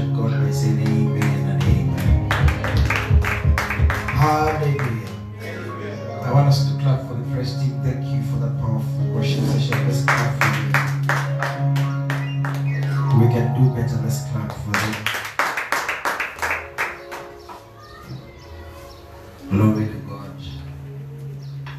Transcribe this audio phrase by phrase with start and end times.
[0.00, 2.30] worship God by say amen and amen.
[4.08, 5.08] Hallelujah.
[5.42, 6.24] Amen.
[6.24, 7.82] I want us to clap for the first team.
[7.82, 9.86] Thank you for the powerful worship session.
[9.86, 10.80] Let's clap for them.
[13.20, 13.96] We can do better.
[14.02, 14.94] Let's clap for them.
[19.50, 20.36] Glory to God.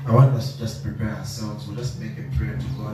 [0.05, 1.67] I want us to just prepare ourselves.
[1.67, 2.50] We'll just make a prayer.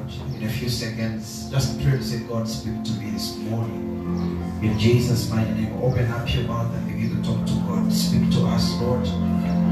[0.08, 3.84] God, in a few seconds, just pray to say, God, speak to me this morning.
[4.62, 7.92] In Jesus' mighty name, open up your mouth and begin to talk to God.
[7.92, 9.02] Speak to us, Lord.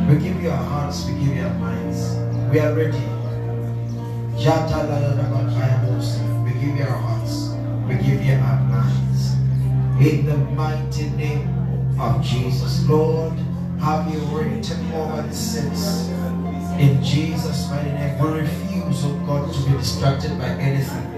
[0.09, 2.15] We give you our hearts, we give you our minds.
[2.51, 2.97] We are ready.
[4.35, 4.41] We
[6.59, 7.55] give you our hearts,
[7.87, 9.33] we give you our minds.
[10.01, 11.47] In the mighty name
[11.99, 13.33] of Jesus, Lord,
[13.79, 16.09] have your written over the sins.
[16.79, 21.15] In Jesus' mighty name, we refuse, oh God, to be distracted by anything.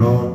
[0.00, 0.29] Lord,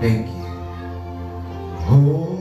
[0.00, 0.44] Thank you.
[1.90, 2.37] Oh.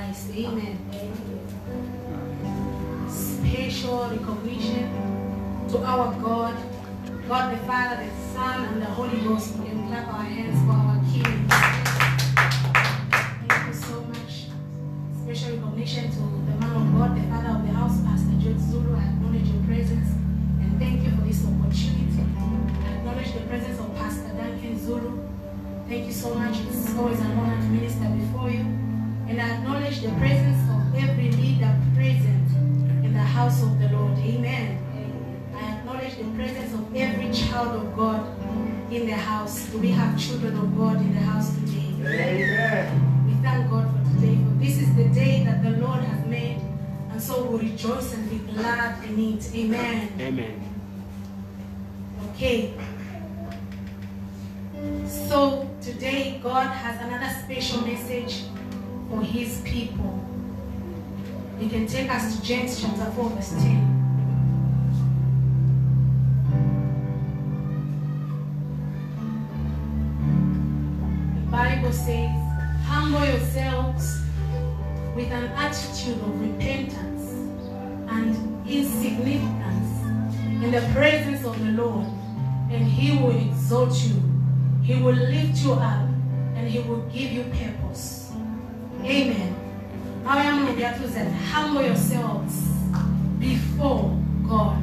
[0.00, 0.30] Christ.
[0.34, 0.78] Amen.
[3.08, 4.88] Special recognition
[5.68, 6.56] to our God,
[7.28, 9.56] God the Father, the Son, and the Holy Ghost.
[9.56, 10.89] We can clap our hands for
[61.90, 63.96] take us to James chapter 4, verse 10.
[71.34, 72.30] The Bible says,
[72.84, 74.20] Humble yourselves
[75.16, 77.32] with an attitude of repentance
[78.08, 80.02] and insignificance
[80.62, 82.06] in the presence of the Lord,
[82.70, 84.22] and He will exalt you.
[84.84, 86.08] He will lift you up,
[86.54, 88.30] and He will give you purpose.
[89.02, 89.59] Amen.
[90.26, 92.68] I am Mugiatu said, humble yourselves
[93.38, 94.16] before
[94.48, 94.82] God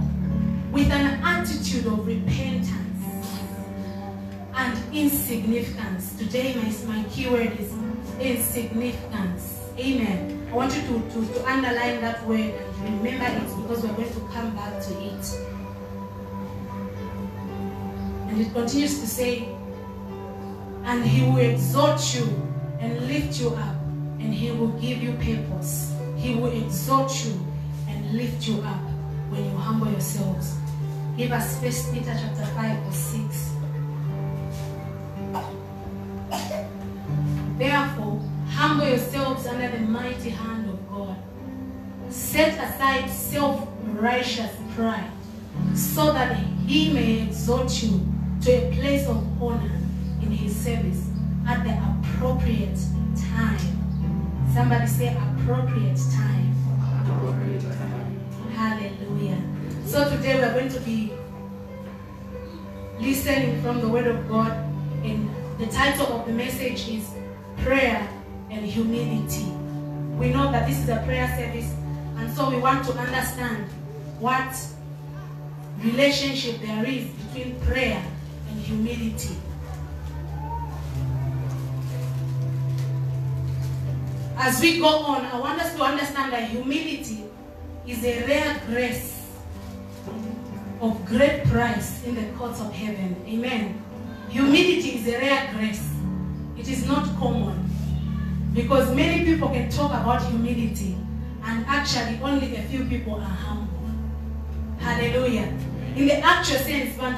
[0.72, 2.74] with an attitude of repentance
[4.56, 6.17] and insignificance.
[6.17, 7.74] Today, my, my keyword is
[8.20, 9.62] insignificance.
[9.79, 10.48] Amen.
[10.50, 14.13] I want you to, to, to underline that word and remember it because we're going
[14.13, 15.39] to come back to it.
[18.27, 19.50] And it continues to say,
[20.84, 22.25] and he will exalt you
[22.79, 23.75] and lift you up,
[24.20, 25.94] and he will give you purpose.
[26.16, 27.40] He will exalt you
[27.88, 28.82] and lift you up
[29.30, 30.56] when you humble yourselves.
[31.16, 33.52] Give us First Peter chapter 5 or 6.
[37.58, 38.22] Therefore,
[38.52, 41.18] humble yourselves under the mighty hand of God.
[42.10, 45.12] Set aside self-righteous pride,
[45.74, 48.06] so that he may exalt you
[48.42, 49.80] to a place of honor
[50.22, 51.10] in his service
[51.48, 52.78] at the appropriate
[53.16, 53.77] time.
[54.58, 56.52] Somebody say appropriate time.
[58.56, 59.40] Hallelujah.
[59.86, 61.14] So today we are going to be
[63.00, 64.52] listening from the Word of God,
[65.04, 67.08] and the title of the message is
[67.58, 68.10] Prayer
[68.50, 69.46] and Humility.
[70.18, 71.72] We know that this is a prayer service,
[72.18, 73.64] and so we want to understand
[74.20, 74.58] what
[75.84, 78.04] relationship there is between prayer
[78.50, 79.36] and humility.
[84.39, 87.25] As we go on, I want us to understand that humility
[87.88, 89.25] is a rare grace
[90.79, 93.15] of great price in the courts of heaven.
[93.27, 93.84] Amen.
[94.29, 95.89] Humility is a rare grace.
[96.58, 97.67] It is not common.
[98.53, 100.96] Because many people can talk about humility
[101.44, 103.67] and actually only a few people are humble.
[104.79, 105.51] Hallelujah.
[105.96, 107.17] In the actual sense, but.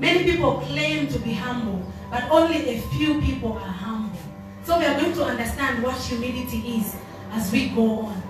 [0.00, 1.83] Many people claim to be humble,
[2.14, 4.16] but only a few people are humble.
[4.62, 6.94] So we are going to understand what humility is
[7.32, 8.22] as we go on.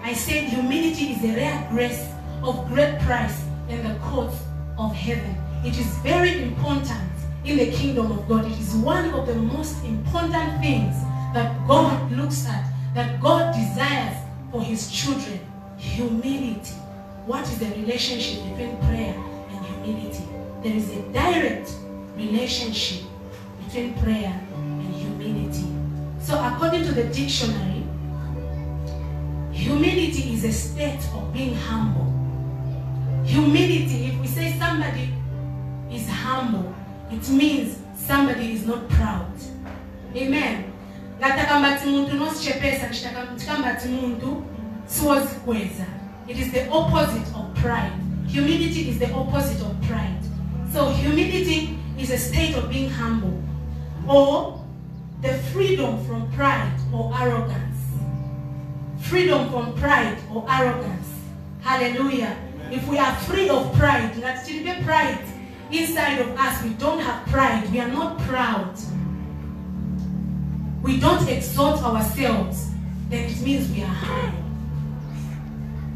[0.00, 2.06] I said humility is a rare grace
[2.44, 4.36] of great price in the courts
[4.78, 5.36] of heaven.
[5.64, 7.10] It is very important
[7.44, 8.44] in the kingdom of God.
[8.44, 10.94] It is one of the most important things
[11.34, 12.64] that God looks at,
[12.94, 14.18] that God desires
[14.52, 15.40] for his children.
[15.78, 16.74] Humility.
[17.26, 19.16] What is the relationship between prayer
[19.50, 20.28] and humility?
[20.62, 21.72] There is a direct
[22.14, 23.02] relationship
[23.72, 25.66] between prayer and humility.
[26.20, 27.82] So according to the dictionary,
[29.50, 32.12] humility is a state of being humble.
[33.24, 35.14] Humility, if we say somebody
[35.90, 36.74] is humble,
[37.10, 39.32] it means somebody is not proud.
[40.16, 40.70] Amen.
[46.28, 47.92] it is the opposite of pride
[48.28, 50.20] humility is the opposite of pride
[50.72, 53.42] so humility is a state of being humble
[54.08, 54.64] or
[55.20, 57.78] the freedom from pride or arrogance.
[59.00, 61.08] Freedom from pride or arrogance.
[61.60, 62.36] Hallelujah.
[62.70, 65.24] If we are free of pride ngatitilibe pride
[65.70, 67.70] inside of us we don't have pride.
[67.70, 68.74] We are not proud.
[70.82, 72.70] We don't exalt ourselves,
[73.08, 74.34] then it means we are high.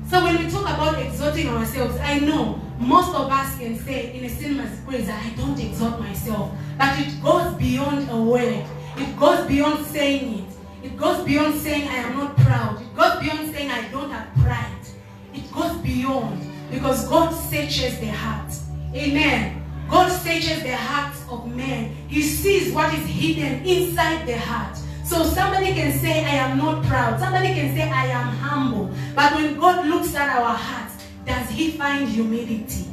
[0.08, 4.24] So when we talk about exalting ourselves, I know most of us can say in
[4.24, 6.52] a cinemas praise, I don't exalt myself.
[6.78, 8.64] But it goes beyond a word.
[8.96, 10.86] It goes beyond saying it.
[10.86, 12.80] It goes beyond saying I am not proud.
[12.80, 14.86] It goes beyond saying I don't have pride.
[15.34, 18.52] It goes beyond because God searches the heart.
[18.94, 19.62] Amen.
[19.88, 21.94] God searches the hearts of men.
[22.08, 24.76] He sees what is hidden inside the heart.
[25.04, 27.20] So somebody can say, I am not proud.
[27.20, 28.90] Somebody can say, I am humble.
[29.14, 30.85] But when God looks at our hearts,
[31.26, 32.86] does he find humility?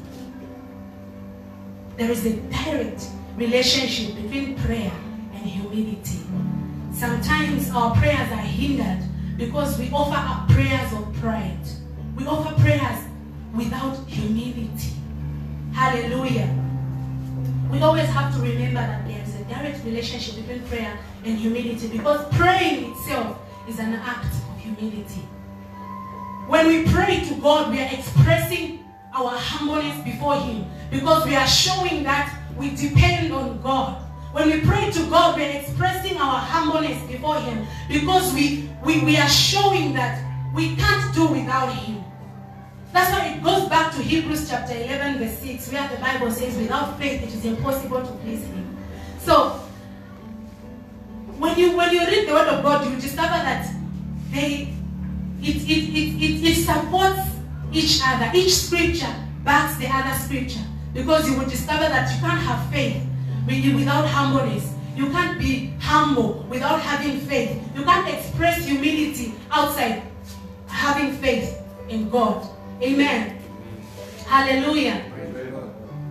[1.97, 4.91] There is a direct relationship between prayer
[5.33, 6.19] and humility.
[6.91, 9.03] Sometimes our prayers are hindered
[9.37, 11.59] because we offer up prayers of pride.
[12.15, 12.99] We offer prayers
[13.53, 14.93] without humility.
[15.73, 16.49] Hallelujah.
[17.71, 21.87] We always have to remember that there is a direct relationship between prayer and humility
[21.87, 25.21] because praying itself is an act of humility.
[26.47, 31.47] When we pray to God, we are expressing our humbleness before Him because we are
[31.47, 34.01] showing that we depend on God.
[34.33, 39.03] When we pray to God, we are expressing our humbleness before Him because we, we,
[39.03, 42.03] we are showing that we can't do without Him.
[42.91, 46.57] That's why it goes back to Hebrews chapter 11, verse 6, where the Bible says,
[46.57, 48.77] without faith it is impossible to please Him.
[49.19, 49.59] So,
[51.39, 53.73] when you when you read the Word of God, you discover that
[54.31, 54.73] they
[55.43, 57.21] it, it, it, it, it supports
[57.71, 58.31] each other.
[58.33, 60.63] Each scripture backs the other scripture.
[60.93, 63.03] Because you will discover that you can't have faith
[63.47, 64.73] without humbleness.
[64.95, 67.61] You can't be humble without having faith.
[67.75, 70.03] You can't express humility outside
[70.67, 72.47] having faith in God.
[72.81, 73.39] Amen.
[74.27, 75.03] Hallelujah.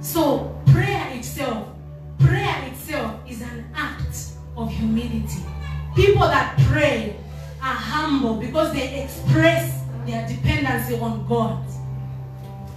[0.01, 1.68] So prayer itself,
[2.18, 5.42] prayer itself is an act of humility.
[5.95, 7.16] People that pray
[7.62, 11.64] are humble because they express their dependency on God.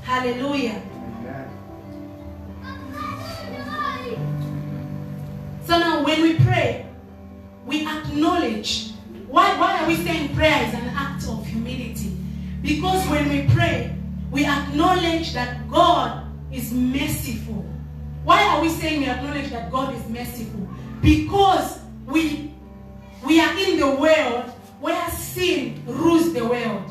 [0.04, 0.80] Hallelujah.
[5.66, 6.86] So now when we pray,
[7.66, 8.92] we acknowledge.
[9.28, 12.16] Why, why are we saying prayer is an act of humility?
[12.62, 13.96] Because when we pray,
[14.30, 17.66] we acknowledge that God is merciful.
[18.24, 20.70] Why are we saying we acknowledge that God is merciful?
[21.02, 22.54] Because we,
[23.26, 24.55] we are in the world
[24.86, 26.84] where sin rules the world.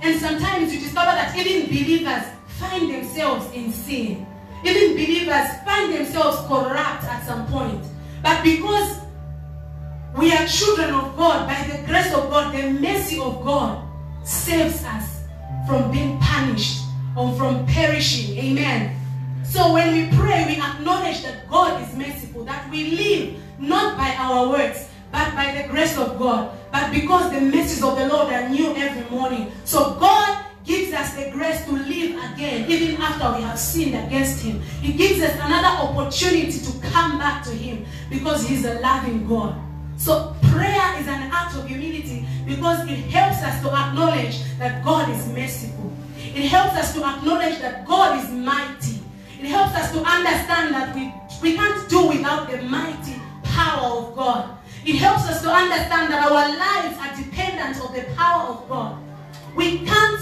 [0.00, 2.24] And sometimes you discover that even believers
[2.58, 4.26] find themselves in sin.
[4.64, 7.84] Even believers find themselves corrupt at some point.
[8.22, 9.00] But because
[10.16, 13.86] we are children of God, by the grace of God, the mercy of God
[14.24, 15.20] saves us
[15.68, 16.84] from being punished
[17.14, 18.38] or from perishing.
[18.38, 18.96] Amen.
[19.44, 24.14] So when we pray, we acknowledge that God is merciful, that we live not by
[24.16, 26.58] our works, but by the grace of God.
[26.72, 29.52] But because the mercies of the Lord are new every morning.
[29.64, 34.42] So God gives us the grace to live again, even after we have sinned against
[34.42, 34.60] Him.
[34.80, 39.54] He gives us another opportunity to come back to Him because He's a loving God.
[39.96, 45.10] So prayer is an act of humility because it helps us to acknowledge that God
[45.10, 45.92] is merciful.
[46.16, 49.00] It helps us to acknowledge that God is mighty.
[49.38, 54.16] It helps us to understand that we, we can't do without the mighty power of
[54.16, 54.56] God.
[54.84, 58.98] It helps us to understand that our lives are dependent on the power of God.
[59.54, 60.20] We can't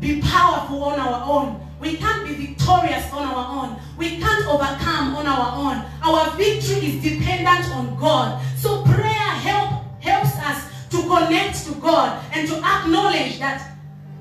[0.00, 1.60] be powerful on our own.
[1.80, 3.80] We can't be victorious on our own.
[3.96, 5.84] We can't overcome on our own.
[6.02, 8.40] Our victory is dependent on God.
[8.56, 13.76] So prayer help, helps us to connect to God and to acknowledge that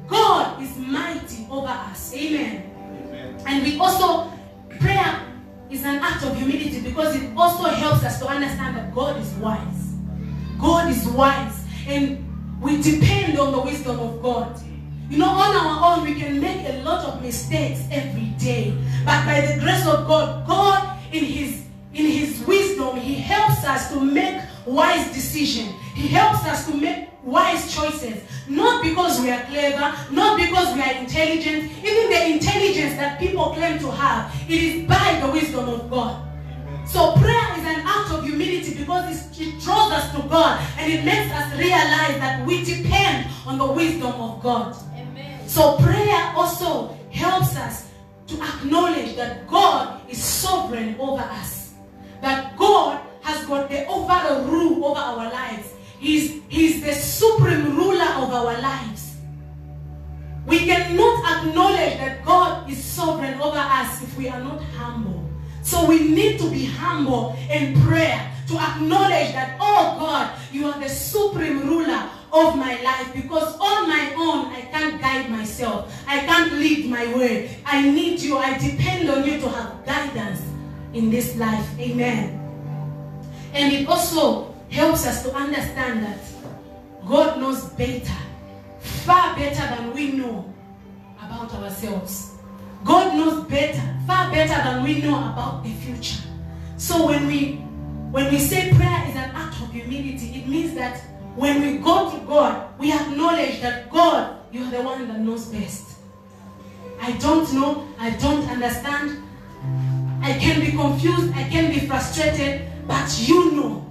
[0.08, 2.14] God is mighty over us.
[2.16, 2.72] Amen.
[3.06, 3.44] Amen.
[3.46, 4.32] And we also,
[4.80, 5.27] prayer
[5.70, 9.32] is an act of humility because it also helps us to understand that God is
[9.36, 9.94] wise.
[10.60, 11.64] God is wise.
[11.88, 14.60] And we depend on the wisdom of God.
[15.10, 18.76] You know, on our own, we can make a lot of mistakes every day.
[19.06, 23.92] But by the grace of God, God in His in His wisdom, He helps us
[23.92, 25.74] to make wise decisions.
[25.98, 28.22] He helps us to make wise choices.
[28.48, 31.72] Not because we are clever, not because we are intelligent.
[31.84, 36.24] Even the intelligence that people claim to have, it is by the wisdom of God.
[36.86, 41.04] So prayer is an act of humility because it draws us to God and it
[41.04, 44.76] makes us realize that we depend on the wisdom of God.
[44.94, 45.50] Amen.
[45.50, 47.90] So prayer also helps us
[48.28, 51.74] to acknowledge that God is sovereign over us.
[52.22, 55.74] That God has got the overall rule over our lives.
[56.00, 59.16] He's, he's the supreme ruler of our lives.
[60.46, 65.30] We cannot acknowledge that God is sovereign over us if we are not humble.
[65.62, 70.80] So we need to be humble in prayer to acknowledge that, oh God, you are
[70.80, 75.94] the supreme ruler of my life because on my own I can't guide myself.
[76.08, 77.58] I can't lead my way.
[77.66, 78.38] I need you.
[78.38, 80.42] I depend on you to have guidance
[80.94, 81.68] in this life.
[81.80, 82.40] Amen.
[83.54, 86.20] And it also helps us to understand that
[87.08, 88.14] God knows better,
[88.80, 90.54] far better than we know
[91.20, 92.34] about ourselves.
[92.84, 96.22] God knows better, far better than we know about the future.
[96.78, 97.56] So when we
[98.12, 100.98] when we say prayer is an act of humility, it means that
[101.36, 105.46] when we go to God, we acknowledge that God, you are the one that knows
[105.48, 105.98] best.
[107.02, 109.24] I don't know, I don't understand.
[110.22, 113.87] I can be confused, I can be frustrated, but you know.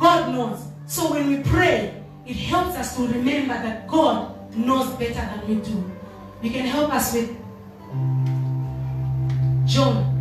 [0.00, 0.64] God knows.
[0.86, 5.54] So when we pray, it helps us to remember that God knows better than we
[5.56, 5.92] do.
[6.42, 7.36] You can help us with
[9.66, 10.16] John.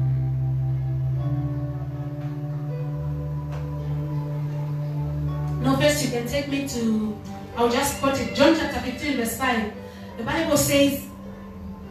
[5.63, 7.17] No, first you can take me to,
[7.55, 8.35] I'll just quote it.
[8.35, 9.73] John chapter 15, verse 5.
[10.17, 11.05] The Bible says,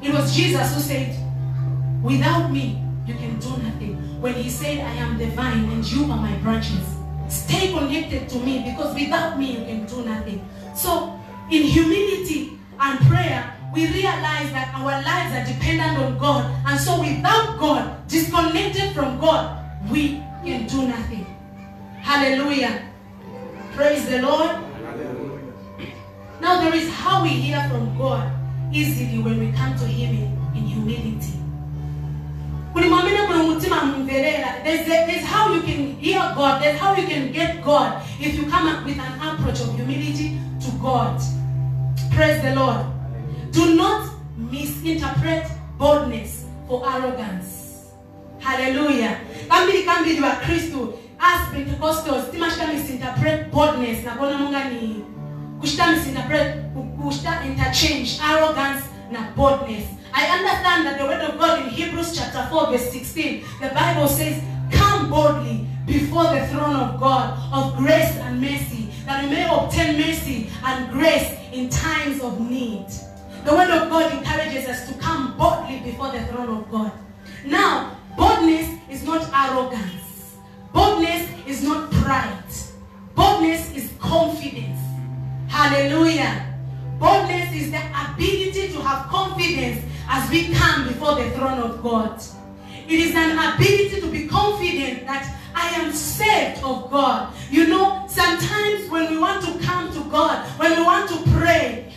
[0.03, 1.17] it was Jesus who said,
[2.03, 4.21] Without me, you can do nothing.
[4.21, 6.98] When he said, I am the vine and you are my branches.
[7.29, 10.49] Stay connected to me because without me, you can do nothing.
[10.75, 11.19] So,
[11.51, 16.51] in humility and prayer, we realize that our lives are dependent on God.
[16.67, 21.27] And so, without God, disconnected from God, we can do nothing.
[22.01, 22.89] Hallelujah.
[23.75, 24.57] Praise the Lord.
[26.41, 28.33] Now, there is how we hear from God
[28.73, 31.35] easily when we come to Him in, in humility.
[34.65, 36.63] There's, how you can hear God.
[36.63, 40.39] There's how you can get God if you come up with an approach of humility
[40.61, 41.21] to God.
[42.13, 42.85] Praise the Lord.
[43.51, 45.47] Do not misinterpret
[45.79, 47.87] boldness for arrogance.
[48.41, 49.21] Hallelujah.
[49.49, 55.05] Kambiri kambiri wa Kristu as Pentecostals timashita misinterpret boldness na bona munga ni
[55.61, 56.57] kushita misinterpret
[57.03, 59.85] kushita interchange arrogance na boldness.
[60.13, 64.09] I understand that the word of God in Hebrews chapter 4 verse 16 the Bible
[64.09, 69.49] says come boldly before the throne of God of grace and mercy that we may
[69.49, 72.87] obtain mercy and grace in times of need.
[73.45, 76.93] The word of God encourages us to come boldly before the throne of God.
[77.47, 80.37] Now, boldness is not arrogance.
[80.75, 82.45] Boldness is not pride.
[83.15, 84.79] Boldness is confidence.
[85.49, 86.45] Hallelujah.
[86.99, 92.21] Boldness is the ability to have confidence as we come before the throne of God.
[92.89, 97.35] It is an ability to be confident that I am saved of God.
[97.51, 101.88] You know, sometimes when we want to come to God, when we want to pray,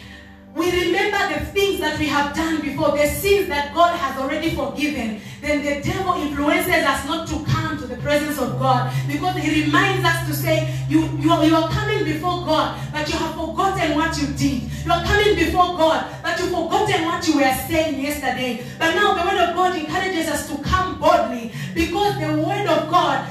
[0.55, 4.49] we remember the things that we have done before, the sins that God has already
[4.49, 5.21] forgiven.
[5.39, 9.63] Then the devil influences us not to come to the presence of God because he
[9.63, 13.33] reminds us to say, you, you, are, you are coming before God, but you have
[13.33, 14.63] forgotten what you did.
[14.83, 18.65] You are coming before God, but you've forgotten what you were saying yesterday.
[18.77, 22.91] But now the word of God encourages us to come boldly because the word of
[22.91, 23.25] God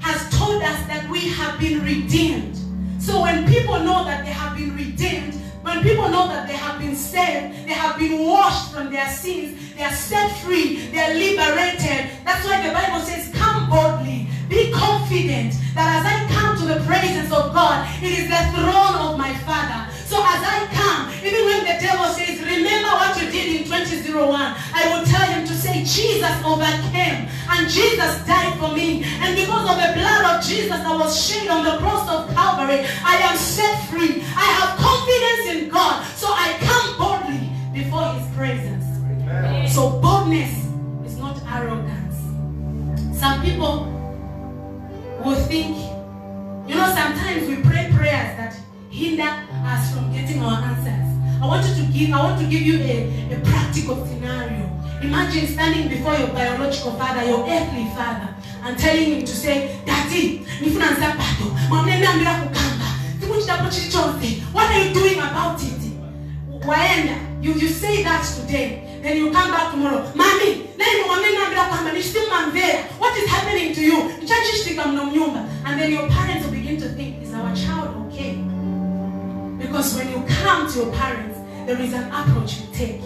[0.00, 2.56] has told us that we have been redeemed.
[3.00, 6.78] So when people know that they have been redeemed, when people know that they have
[6.78, 11.12] been saved, they have been washed from their sins, they are set free, they are
[11.12, 12.14] liberated.
[12.24, 16.86] That's why the Bible says, Come boldly, be confident that as I come to the
[16.86, 19.85] presence of God, it is the throne of my Father.
[20.26, 24.18] As I come, even when the devil says, Remember what you did in 2001,
[24.74, 29.04] I will tell him to say, Jesus overcame and Jesus died for me.
[29.04, 32.86] And because of the blood of Jesus that was shed on the cross of Calvary,
[33.04, 34.22] I am set free.
[34.34, 36.04] I have confidence in God.
[36.16, 38.84] So I come boldly before his presence.
[39.72, 40.66] So boldness
[41.06, 42.16] is not arrogance.
[43.18, 43.86] Some people
[45.24, 45.76] will think,
[46.68, 48.58] you know, sometimes we pray prayers that
[48.90, 51.06] hinder us from getting our answers.
[51.42, 54.70] I want you to give, I want to give you a, a practical scenario.
[55.02, 60.46] Imagine standing before your biological father, your earthly father, and telling him to say, Daddy,
[60.60, 62.86] nifuna nsapato, mwamneniambira kukamba,
[63.20, 64.42] tikuchitapo chili.
[64.52, 65.72] What are you doing about it?
[66.66, 70.02] Waenda, you, you say that today, then you come back tomorrow.
[70.14, 72.78] Mami, nani mwamneniambira kwamba nishtimamvera.
[72.98, 73.96] What is happening to you?
[74.20, 75.06] Nichachishtika mno.
[75.64, 77.05] And then your parents will begin to think,
[79.66, 83.02] Because when you come to your parents, there is an approach you take.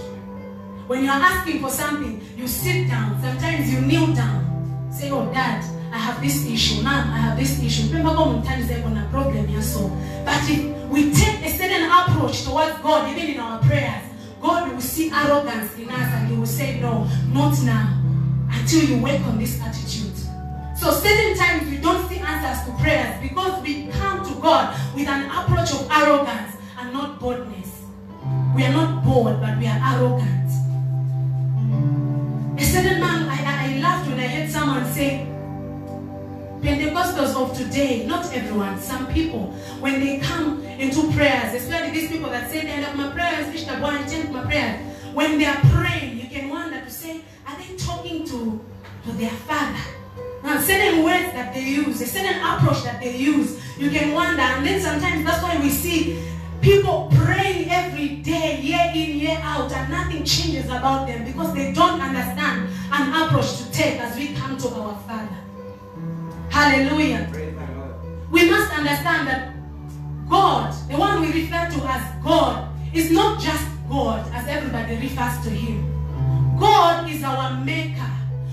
[0.86, 3.20] When you are asking for something, you sit down.
[3.22, 4.88] Sometimes you kneel down.
[4.92, 6.82] Say, oh, dad, I have this issue.
[6.82, 7.88] Mom, I have this issue.
[7.88, 9.88] Remember how times they're going to problem here, so.
[10.24, 14.02] But if we take a certain approach towards God, even in our prayers,
[14.40, 17.96] God will see arrogance in us and He will say, no, not now.
[18.50, 20.09] Until you work on this attitude.
[20.80, 25.08] So certain times we don't see answers to prayers because we come to God with
[25.08, 27.82] an approach of arrogance and not boldness.
[28.56, 30.48] We are not bold, but we are arrogant.
[32.58, 35.26] A certain man, I, I, I laughed when I heard someone say,
[36.62, 42.30] Pentecostals of today, not everyone, some people, when they come into prayers, especially these people
[42.30, 44.80] that say end up my prayers, that one change my prayers.
[45.12, 48.64] When they are praying, you can wonder to say, are they talking to,
[49.04, 49.99] to their father?
[50.42, 54.40] Now, certain words that they use, a certain approach that they use, you can wonder.
[54.40, 56.18] And then sometimes that's why we see
[56.60, 61.72] people praying every day, year in, year out, and nothing changes about them because they
[61.72, 65.36] don't understand an approach to take as we come to our Father.
[66.50, 67.28] Hallelujah.
[68.30, 69.54] We must understand that
[70.28, 75.42] God, the one we refer to as God, is not just God as everybody refers
[75.44, 75.86] to Him.
[76.58, 78.09] God is our maker.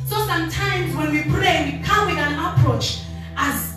[0.08, 3.02] So sometimes when we pray, we come with an approach
[3.36, 3.76] as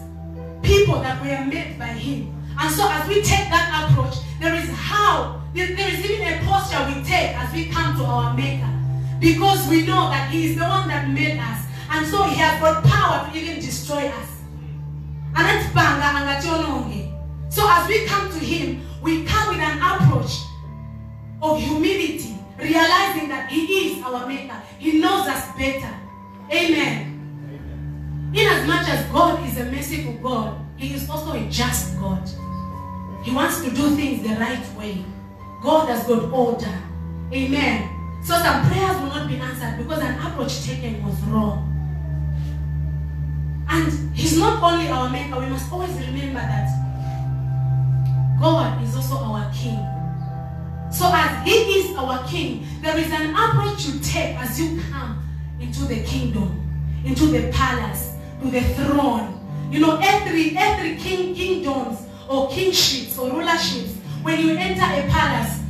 [0.62, 2.33] people that were made by Him.
[2.57, 6.87] And so as we take that approach, there is how, there is even a posture
[6.87, 8.71] we take as we come to our Maker.
[9.19, 11.66] Because we know that He is the one that made us.
[11.90, 14.29] And so He has got power to even destroy us.
[17.49, 20.43] So as we come to Him, we come with an approach
[21.43, 24.62] of humility, realizing that He is our Maker.
[24.79, 26.00] He knows us better.
[26.53, 28.33] Amen.
[28.35, 32.29] In as much as God is a merciful God, He is also a just God.
[33.23, 35.05] He wants to do things the right way.
[35.63, 36.79] God has got order.
[37.33, 38.23] Amen.
[38.25, 41.67] So some prayers will not be answered because an approach taken was wrong.
[43.69, 46.69] And He's not only our Maker, we must always remember that
[48.41, 49.79] God is also our King.
[50.91, 55.20] So as He is our King, there is an approach you take as you come
[55.61, 56.61] into the kingdom,
[57.05, 59.37] into the palace, to the throne.
[59.70, 65.61] You know, every every king kingdoms or kingships or rulerships, when you enter a palace,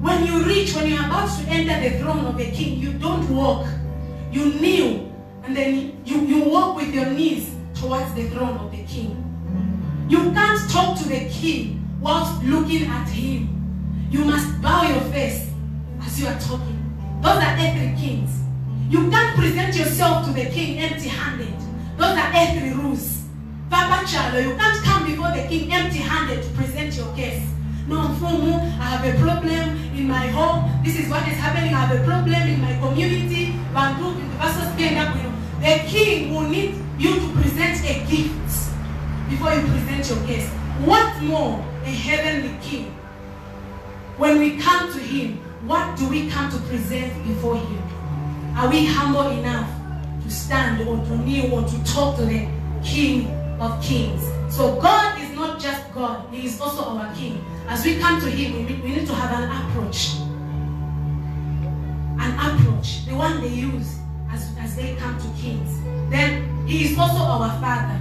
[0.00, 3.28] when you reach, when you're about to enter the throne of a king, you don't
[3.34, 3.66] walk.
[4.30, 5.12] You kneel
[5.44, 9.22] and then you, you walk with your knees towards the throne of the king.
[10.08, 14.08] You can't talk to the king whilst looking at him.
[14.10, 15.50] You must bow your face
[16.02, 17.20] as you are talking.
[17.22, 18.45] Those are earthly kings.
[18.88, 21.54] You can't present yourself to the king empty-handed.
[21.96, 23.24] Those are earthly rules.
[23.68, 27.42] Papa Chalo, you can't come before the king empty-handed to present your case.
[27.88, 30.70] No, Mfumu, I have a problem in my home.
[30.84, 31.74] This is what is happening.
[31.74, 33.54] I have a problem in my community.
[33.74, 34.14] Bantu,
[35.60, 38.70] The king will need you to present a gift
[39.28, 40.48] before you present your case.
[40.84, 42.94] What more a heavenly king?
[44.16, 47.95] When we come to him, what do we come to present before him?
[48.56, 49.68] Are we humble enough
[50.22, 52.48] to stand or to kneel or to talk to the
[52.82, 53.28] king
[53.60, 54.22] of kings?
[54.48, 57.44] So God is not just God, he is also our king.
[57.68, 60.16] As we come to him, we, we need to have an approach.
[62.18, 63.98] An approach, the one they use
[64.30, 65.78] as, as they come to kings.
[66.10, 68.00] Then he is also our father.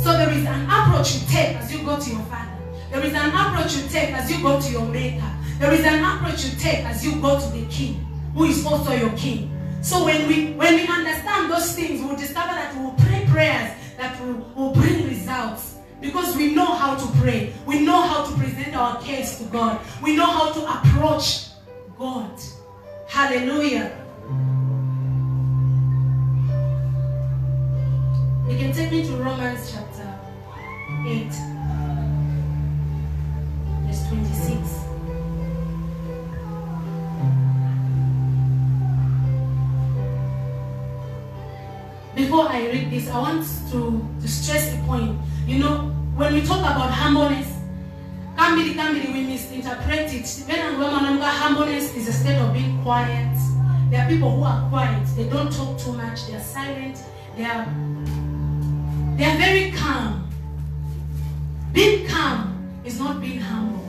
[0.00, 2.58] So there is an approach you take as you go to your father.
[2.92, 5.30] There is an approach you take as you go to your maker.
[5.58, 8.92] There is an approach you take as you go to the king, who is also
[8.92, 9.50] your king.
[9.82, 13.72] So when we when we understand those things, we'll discover that we will pray prayers
[13.96, 15.76] that will, will bring results.
[16.00, 17.52] Because we know how to pray.
[17.64, 19.80] We know how to present our case to God.
[20.02, 21.46] We know how to approach
[21.96, 22.40] God.
[23.08, 23.96] Hallelujah.
[28.48, 30.18] You can take me to Romans chapter
[31.06, 31.28] 8,
[33.86, 34.81] verse 26.
[42.14, 45.18] Before I read this, I want to, to stress a point.
[45.46, 45.78] You know,
[46.14, 47.48] when we talk about humbleness,
[48.36, 50.44] kambili kambili we misinterpret it.
[50.46, 53.36] When Ngoma humbleness is a state of being quiet.
[53.90, 55.06] There are people who are quiet.
[55.16, 56.26] They don't talk too much.
[56.26, 56.98] They are silent.
[57.36, 57.66] They are
[59.16, 60.28] they are very calm.
[61.72, 63.84] Being calm is not being humble.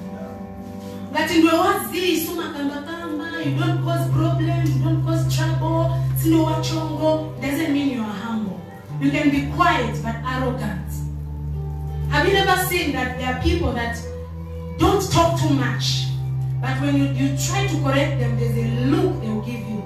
[1.12, 3.03] But in the kamba,
[3.46, 8.60] you don't cause problems, you don't cause trouble, sino wachongo, doesn't mean you are humble.
[9.02, 10.90] You can be quiet but arrogant.
[12.10, 13.98] Have you never seen that there are people that
[14.78, 16.08] don't talk too much,
[16.62, 19.84] but when you, you try to correct them, there's a look they will give you.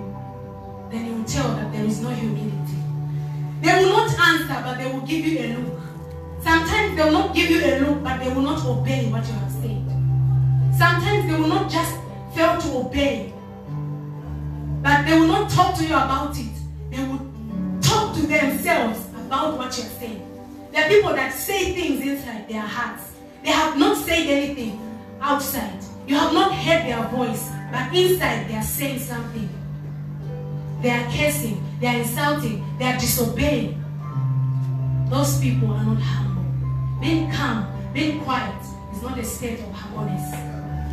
[0.92, 2.78] Then you will tell that there is no humility.
[3.62, 5.80] They will not answer, but they will give you a look.
[6.44, 9.34] Sometimes they will not give you a look, but they will not obey what you
[9.34, 9.84] have said.
[10.78, 11.96] Sometimes they will not just
[12.36, 13.34] fail to obey,
[15.06, 16.56] they will not talk to you about it.
[16.92, 17.20] They will
[17.82, 20.24] talk to themselves about what you're saying.
[20.72, 23.12] There are people that say things inside their hearts.
[23.44, 24.80] They have not said anything
[25.20, 25.80] outside.
[26.08, 29.50] You have not heard their voice, but inside they are saying something.
[30.82, 33.84] They are cursing, they are insulting, they are disobeying.
[35.10, 37.02] Those people are not humble.
[37.02, 38.62] Being calm, being quiet
[38.94, 40.32] is not a state of humbleness.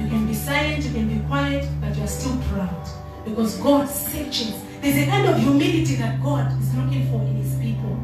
[0.00, 3.03] You can be silent, you can be quiet, but you are still proud.
[3.24, 4.54] Because God searches.
[4.80, 7.98] There's a kind of humility that God is looking for in his people.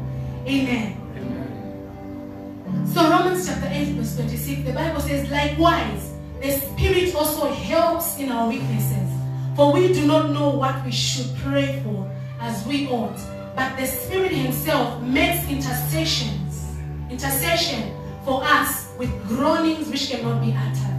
[0.47, 0.97] Amen.
[2.93, 8.31] So Romans chapter 8, verse 26, the Bible says, likewise, the Spirit also helps in
[8.31, 9.09] our weaknesses.
[9.55, 13.17] For we do not know what we should pray for as we ought,
[13.55, 16.75] but the Spirit Himself makes intercessions,
[17.09, 17.93] intercession
[18.25, 20.90] for us with groanings which cannot be uttered.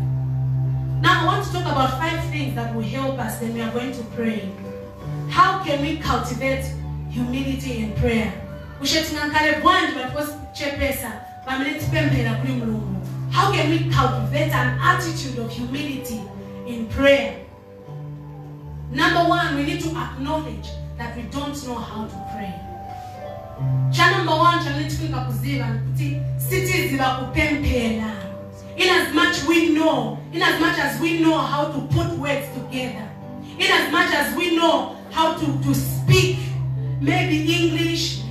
[1.02, 3.72] Now I want to talk about five things that will help us when we are
[3.72, 4.48] going to pray.
[5.28, 6.64] How can we cultivate
[7.10, 8.32] humility in prayer?
[13.32, 16.20] How can we cultivate an attitude of humility
[16.68, 17.44] in prayer?
[18.92, 22.54] Number one we need to acknowledge that we don't know how to pray.
[23.90, 28.31] Cha number one chamene tifunika kuziva kuti sitiziva kupemphera
[28.82, 32.46] in as much we know in as much as we know how to put words
[32.54, 33.08] together
[33.58, 36.38] in as much as we know how to, to speak
[37.00, 38.22] maybe english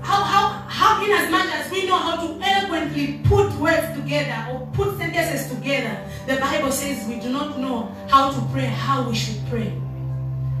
[0.00, 4.52] how, how, how in as much as we know how to eloquently put words together
[4.52, 5.96] or put sentences together
[6.26, 9.72] the bible says we do not know how to pray how we should pray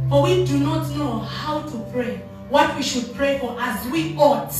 [0.08, 2.22] for we do not know how to pray
[2.52, 4.52] what we should pray for as we ought.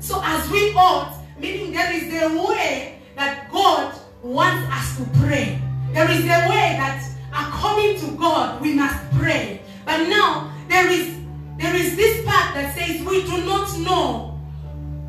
[0.00, 5.60] So, as we ought, meaning there is a way that God wants us to pray.
[5.92, 7.02] There is a way that
[7.32, 9.60] according to God we must pray.
[9.84, 11.16] But now there is
[11.58, 14.38] there is this part that says we do not know.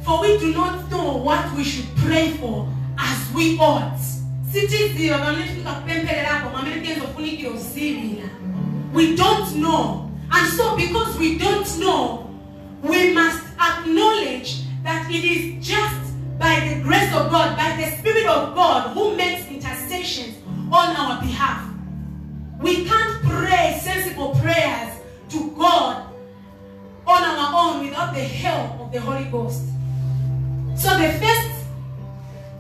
[0.04, 4.00] For we do not know what we should pray for as we ought.
[8.94, 10.12] We don't know.
[10.32, 12.30] And so because we don't know,
[12.82, 16.07] we must acknowledge that it is just
[16.40, 20.36] by the grace of God, by the Spirit of God, who makes intercessions
[20.72, 21.68] on our behalf.
[22.60, 26.14] We can't pray sensible prayers to God
[27.06, 29.64] on our own without the help of the Holy Ghost.
[30.76, 31.50] So the first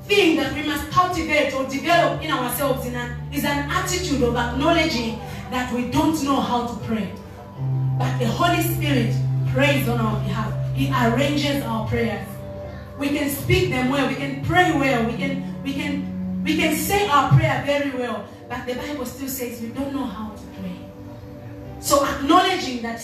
[0.05, 2.95] thing that we must cultivate or develop in ourselves in
[3.33, 5.19] is an attitude of acknowledging
[5.51, 7.11] that we don't know how to pray.
[7.97, 9.15] But the Holy Spirit
[9.53, 10.53] prays on our behalf.
[10.75, 12.27] He arranges our prayers.
[12.97, 14.07] We can speak them well.
[14.07, 15.05] We can pray well.
[15.05, 18.25] We can we can we can say our prayer very well.
[18.49, 20.79] But the Bible still says we don't know how to pray.
[21.79, 22.97] So acknowledging that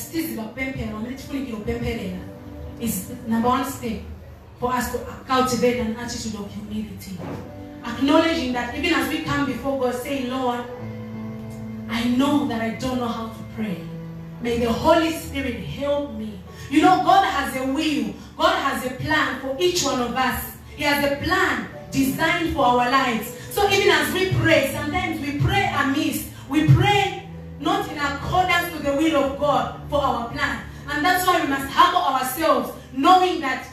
[2.80, 4.02] is number one step
[4.60, 7.18] for us to cultivate an attitude of humility.
[7.86, 10.64] Acknowledging that even as we come before God, say, Lord,
[11.90, 13.84] I know that I don't know how to pray.
[14.42, 16.40] May the Holy Spirit help me.
[16.70, 18.14] You know, God has a will.
[18.38, 20.58] God has a plan for each one of us.
[20.76, 23.38] He has a plan designed for our lives.
[23.52, 26.30] So even as we pray, sometimes we pray amiss.
[26.50, 27.30] We pray
[27.60, 30.64] not in accordance to the will of God for our plan.
[30.90, 33.68] And that's why we must humble ourselves, knowing that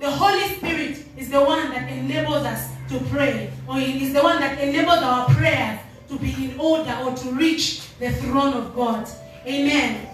[0.00, 4.40] the Holy Spirit is the one that enables us to pray, or is the one
[4.40, 9.08] that enables our prayers to be in order or to reach the throne of God.
[9.46, 10.08] Amen.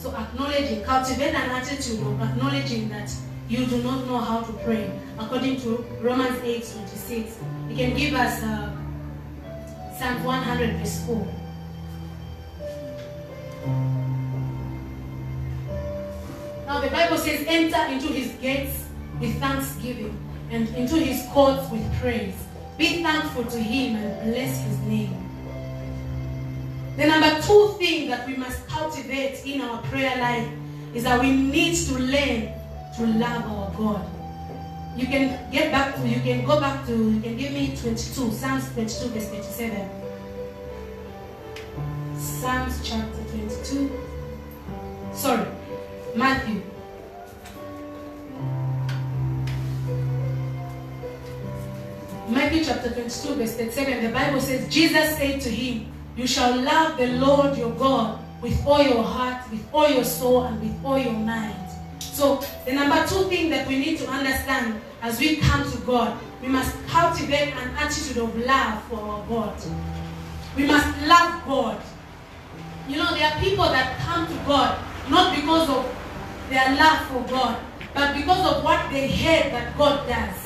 [0.00, 3.12] So acknowledging, cultivate an attitude of acknowledging that
[3.50, 4.90] you do not know how to pray.
[5.18, 7.38] According to Romans 8 26,
[7.68, 8.74] you can give us uh,
[9.98, 11.34] Psalm 100 verse 4.
[16.64, 18.86] Now the Bible says, enter into his gates
[19.20, 20.18] with thanksgiving
[20.50, 22.36] and into his courts with praise.
[22.78, 25.29] Be thankful to him and bless his name.
[27.00, 30.46] The number two thing that we must cultivate in our prayer life
[30.92, 32.52] is that we need to learn
[32.96, 34.06] to love our God.
[34.98, 37.96] You can get back to, you can go back to, you can give me 22,
[38.32, 39.88] Psalms 22, verse 27.
[42.18, 43.90] Psalms chapter 22.
[45.14, 45.46] Sorry,
[46.14, 46.62] Matthew.
[52.28, 55.90] Matthew chapter 22, verse 37, the Bible says, Jesus said to him,
[56.20, 60.44] You shall love the Lord your God with all your heart, with all your soul,
[60.44, 61.56] and with all your mind.
[61.98, 66.20] So, the number two thing that we need to understand as we come to God,
[66.42, 69.56] we must cultivate an attitude of love for our God.
[70.54, 71.80] We must love God.
[72.86, 75.88] You know, there are people that come to God not because of
[76.50, 77.58] their love for God,
[77.94, 80.36] but because of what they heard that God does.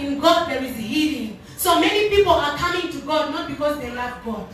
[0.00, 1.38] In God there is healing.
[1.64, 4.46] So many people are coming to God not because they love God.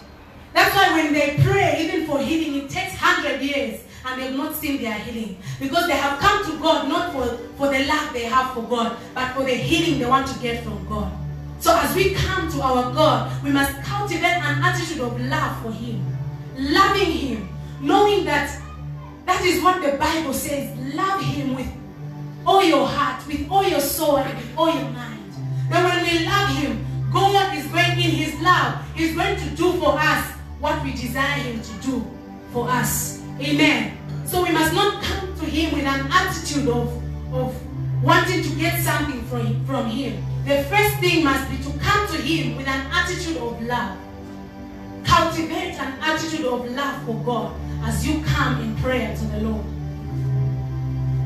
[0.52, 4.54] That's why when they pray, even for healing, it takes 100 years and they've not
[4.54, 5.36] seen their healing.
[5.58, 8.96] Because they have come to God not for, for the love they have for God,
[9.12, 11.10] but for the healing they want to get from God.
[11.58, 15.72] So as we come to our God, we must cultivate an attitude of love for
[15.72, 16.06] Him.
[16.56, 17.48] Loving Him.
[17.80, 18.56] Knowing that
[19.26, 20.78] that is what the Bible says.
[20.94, 21.72] Love Him with
[22.46, 25.32] all your heart, with all your soul, and with all your mind.
[25.70, 28.84] That when we love Him, God is going in His love.
[28.94, 30.30] He's going to do for us
[30.60, 32.06] what we desire Him to do
[32.52, 33.22] for us.
[33.40, 33.96] Amen.
[34.26, 36.88] So we must not come to Him with an attitude of,
[37.34, 40.24] of wanting to get something from, from Him.
[40.46, 43.98] The first thing must be to come to Him with an attitude of love.
[45.04, 47.56] Cultivate an attitude of love for God.
[47.82, 49.64] as you come in prayer to the Lord.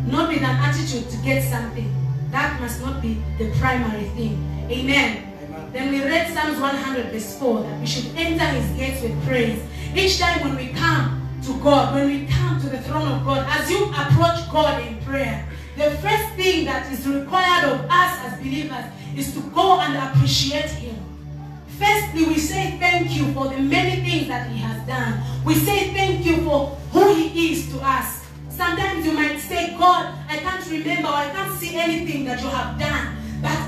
[0.07, 1.93] Not with an attitude to get something.
[2.31, 4.67] That must not be the primary thing.
[4.71, 5.34] Amen.
[5.75, 9.61] Then we read Psalms 100, verse 4, that we should enter his gates with praise.
[9.93, 13.45] Each time when we come to God, when we come to the throne of God,
[13.51, 15.45] as you approach God in prayer,
[15.77, 18.85] the first thing that is required of us as believers
[19.17, 20.95] is to go and appreciate him.
[21.67, 25.21] Firstly, we say thank you for the many things that he has done.
[25.45, 28.25] We say thank you for who he is to us.
[28.49, 32.49] Sometimes you might say, God, I can't remember or I can't see anything that you
[32.49, 33.17] have done.
[33.43, 33.59] But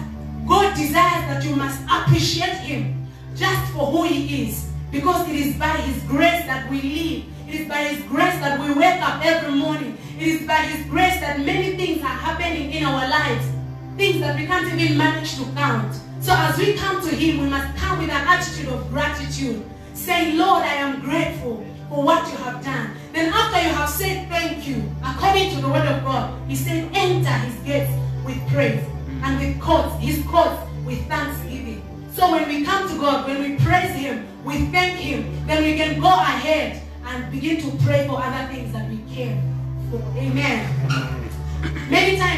[0.47, 1.81] God desires that you must
[2.17, 4.73] appreciate him just for who he is.
[4.91, 7.25] Because it is by his grace that we live.
[7.47, 9.99] It is by his grace that we wake up every morning.
[10.19, 13.45] It is by his grace that many things are happening in our lives.
[13.99, 15.95] Things that we can't even manage to count.
[16.21, 19.63] So as we come to him, we must come with an attitude of gratitude.
[19.93, 22.93] Saying, Lord, I am grateful for what you have done.
[23.13, 26.89] Then after you have said thank you, according to the word of God, he said,
[26.95, 27.93] enter his gates
[28.25, 28.83] with praise
[29.23, 30.57] and with courts, his courts
[30.87, 31.46] with thanksgiving.
[32.17, 35.77] So when we come to God, when we praise him, we thank him, then we
[35.77, 39.37] can go ahead and begin to pray for other things that we care
[39.91, 40.01] for.
[40.17, 40.65] Amen.
[41.91, 42.37] Many times,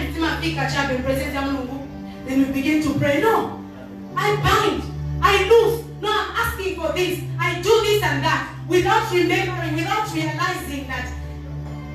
[2.26, 3.20] then we begin to pray.
[3.20, 3.64] No,
[4.16, 4.82] I bind,
[5.22, 5.84] I loose.
[6.02, 7.22] No, I'm asking for this.
[7.38, 11.06] I do this and that without remembering, without realizing that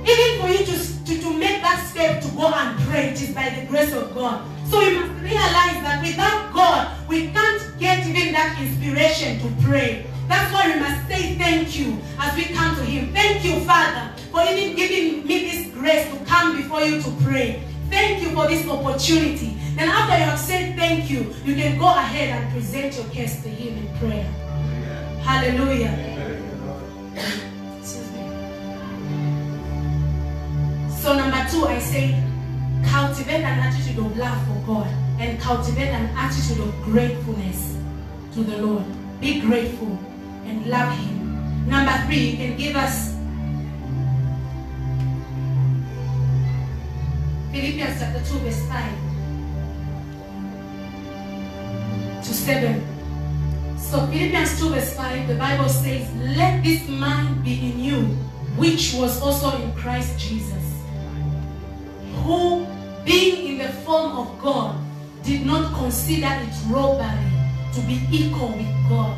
[0.06, 3.32] even for you to, to, to make that step to go and pray, it is
[3.34, 4.46] by the grace of God.
[4.70, 10.06] So we must realize that without God, we can't get even that inspiration to pray.
[10.28, 13.14] That's why we must say thank you as we come to Him.
[13.14, 17.64] Thank you, Father, for even giving me this grace to come before you to pray.
[17.90, 19.58] Thank you for this opportunity.
[19.76, 23.44] Then after you have said thank you, you can go ahead and present your case
[23.44, 24.24] to Him in prayer.
[25.22, 26.14] Hallelujah.
[27.16, 27.53] Excuse
[31.04, 32.24] So number two, I say
[32.86, 34.88] cultivate an attitude of love for God
[35.20, 37.76] and cultivate an attitude of gratefulness
[38.34, 38.86] to the Lord.
[39.20, 40.00] Be grateful
[40.46, 41.68] and love Him.
[41.68, 43.18] Number three, you can give us
[47.52, 48.94] Philippians chapter 2, verse 5
[52.24, 52.82] to 7.
[53.78, 58.16] So Philippians 2, verse 5, the Bible says, Let this mind be in you,
[58.56, 60.73] which was also in Christ Jesus,
[62.24, 62.66] who,
[63.06, 64.80] being in the form of God,
[65.24, 67.32] did not consider it robbery
[67.74, 69.18] to be equal with God.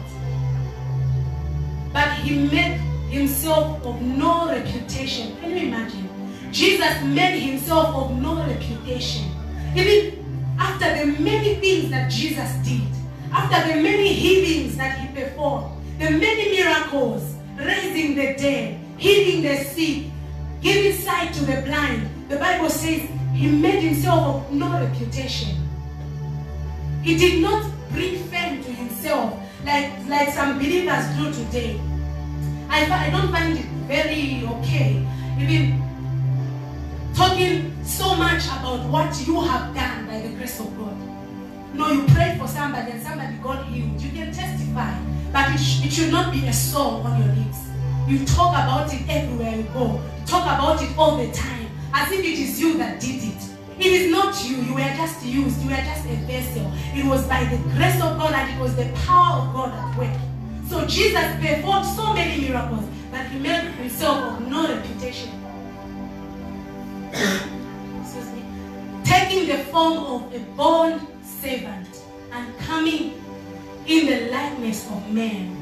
[1.93, 2.79] But he made
[3.09, 5.37] himself of no reputation.
[5.37, 6.09] Can you imagine?
[6.51, 9.31] Jesus made himself of no reputation.
[9.75, 12.81] Even after the many things that Jesus did,
[13.31, 19.63] after the many healings that he performed, the many miracles, raising the dead, healing the
[19.63, 20.05] sick,
[20.61, 25.57] giving sight to the blind, the Bible says he made himself of no reputation.
[27.03, 31.79] He did not bring fame to himself like, like some believers do today.
[32.69, 35.05] I, I don't find it very okay.
[35.39, 35.81] Even
[37.13, 40.97] talking so much about what you have done by the grace of God.
[41.73, 44.01] No, you prayed for somebody and somebody got healed.
[44.01, 44.97] You can testify,
[45.31, 47.59] but it, sh- it should not be a song on your lips.
[48.07, 50.01] You talk about it everywhere you go.
[50.19, 51.64] You talk about it all the time,
[51.95, 53.41] as if it is you that did it.
[53.79, 54.57] It is not you.
[54.57, 55.61] You were just used.
[55.63, 56.71] You were just a vessel.
[56.93, 59.97] It was by the grace of God and it was the power of God at
[59.97, 60.19] work.
[60.67, 65.29] So Jesus performed so many miracles that he made himself of no reputation.
[68.01, 68.43] Excuse me.
[69.05, 73.21] Taking the form of a bond servant and coming
[73.87, 75.61] in the likeness of man.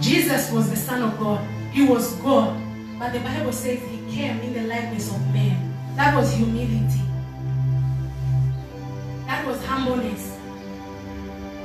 [0.00, 1.46] Jesus was the Son of God.
[1.72, 2.60] He was God.
[2.98, 5.74] But the Bible says he came in the likeness of man.
[5.96, 7.02] That was humility.
[9.26, 10.36] That was humbleness.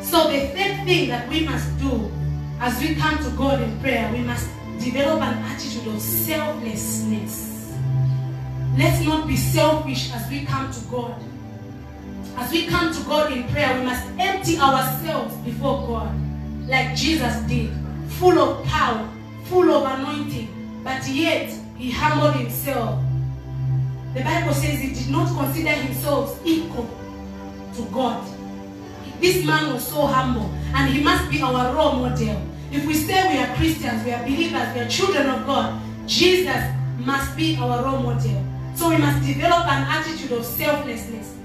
[0.01, 2.11] So the third thing that we must do
[2.59, 7.73] as we come to God in prayer, we must develop an attitude of selflessness.
[8.77, 11.15] Let's not be selfish as we come to God.
[12.37, 16.13] As we come to God in prayer, we must empty ourselves before God,
[16.67, 17.71] like Jesus did,
[18.09, 19.09] full of power,
[19.45, 23.01] full of anointing, but yet he humbled himself.
[24.13, 26.89] The Bible says he did not consider himself equal
[27.75, 28.25] to God.
[29.19, 32.41] This man was so humble, and he must be our role model.
[32.71, 36.63] If we say we are Christians, we are believers, we are children of God, Jesus
[36.99, 38.45] must be our role model.
[38.75, 41.35] So we must develop an attitude of selflessness.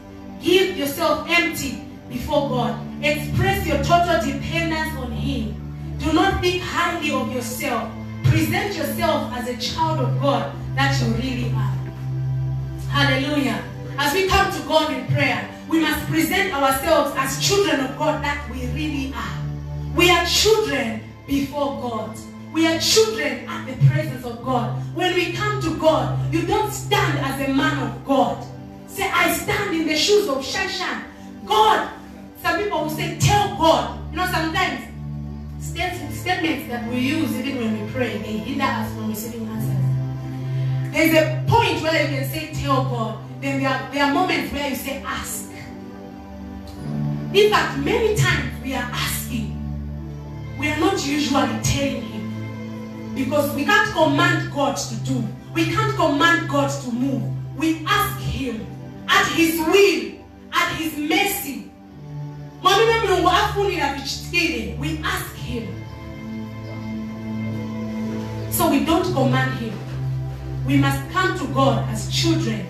[0.42, 3.04] Give yourself empty before God.
[3.04, 5.54] Express your total dependence on Him.
[5.98, 7.92] Do not think highly of yourself.
[8.30, 11.76] Present yourself as a child of God that you really are.
[12.88, 13.62] Hallelujah.
[13.98, 18.22] As we come to God in prayer, we must present ourselves as children of God
[18.22, 19.38] that we really are.
[19.96, 22.16] We are children before God.
[22.52, 24.80] We are children at the presence of God.
[24.94, 28.44] When we come to God, you don't stand as a man of God.
[28.86, 31.04] Say, I stand in the shoes of Shashan.
[31.46, 31.90] God,
[32.42, 33.98] some people will say, tell God.
[34.10, 34.89] You know, sometimes
[35.60, 39.80] statements that we use even when we pray, they hinder us from receiving answers.
[40.92, 43.18] There's a point where you can say, tell God.
[43.40, 45.50] Then there are, there are moments where you say, ask.
[47.32, 49.56] In fact, many times we are asking.
[50.58, 53.14] We are not usually telling Him.
[53.14, 55.24] Because we can't command God to do.
[55.54, 57.22] We can't command God to move.
[57.56, 58.66] We ask Him
[59.08, 60.12] at His will,
[60.52, 61.69] at His mercy.
[62.62, 64.76] Mwamini Mungu afunira vichitire.
[64.80, 65.66] We ask Him.
[68.50, 69.72] So we don't command Him.
[70.66, 72.66] We must come to God as children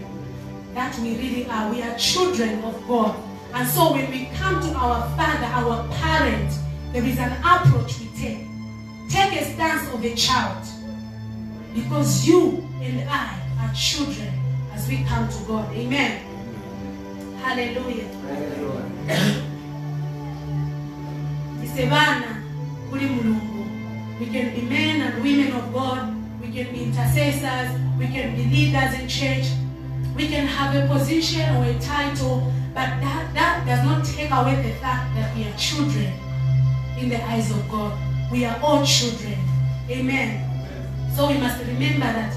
[0.75, 1.71] that we really are.
[1.71, 3.15] We are children of God.
[3.53, 6.53] And so when we come to our Father, our parent,
[6.93, 8.47] there is an approach we take.
[9.09, 10.65] Take a stance of a child.
[11.75, 14.33] Because you and I are children
[14.73, 15.73] as we come to God.
[15.75, 16.23] Amen.
[17.43, 18.07] Hallelujah.
[21.61, 22.43] Tisebana
[22.91, 23.65] kuli mulungu.
[24.19, 26.15] We can be men and women of God.
[26.41, 27.71] We can be intercessors.
[27.99, 29.47] We can be leaders in church.
[30.17, 34.57] We can have a position or a title, but that, that does not take away
[34.57, 36.13] the fact that we are children
[36.99, 37.99] in the eyes of God.
[38.31, 39.39] We are all children.
[39.89, 40.47] Amen.
[41.15, 42.35] So we must remember that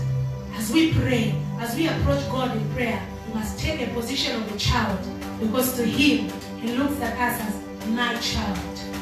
[0.56, 4.56] as we pray, as we approach God in prayer, we must take a position of
[4.56, 5.00] a child
[5.40, 6.30] because to Him,
[6.62, 8.93] He looks at us as my child.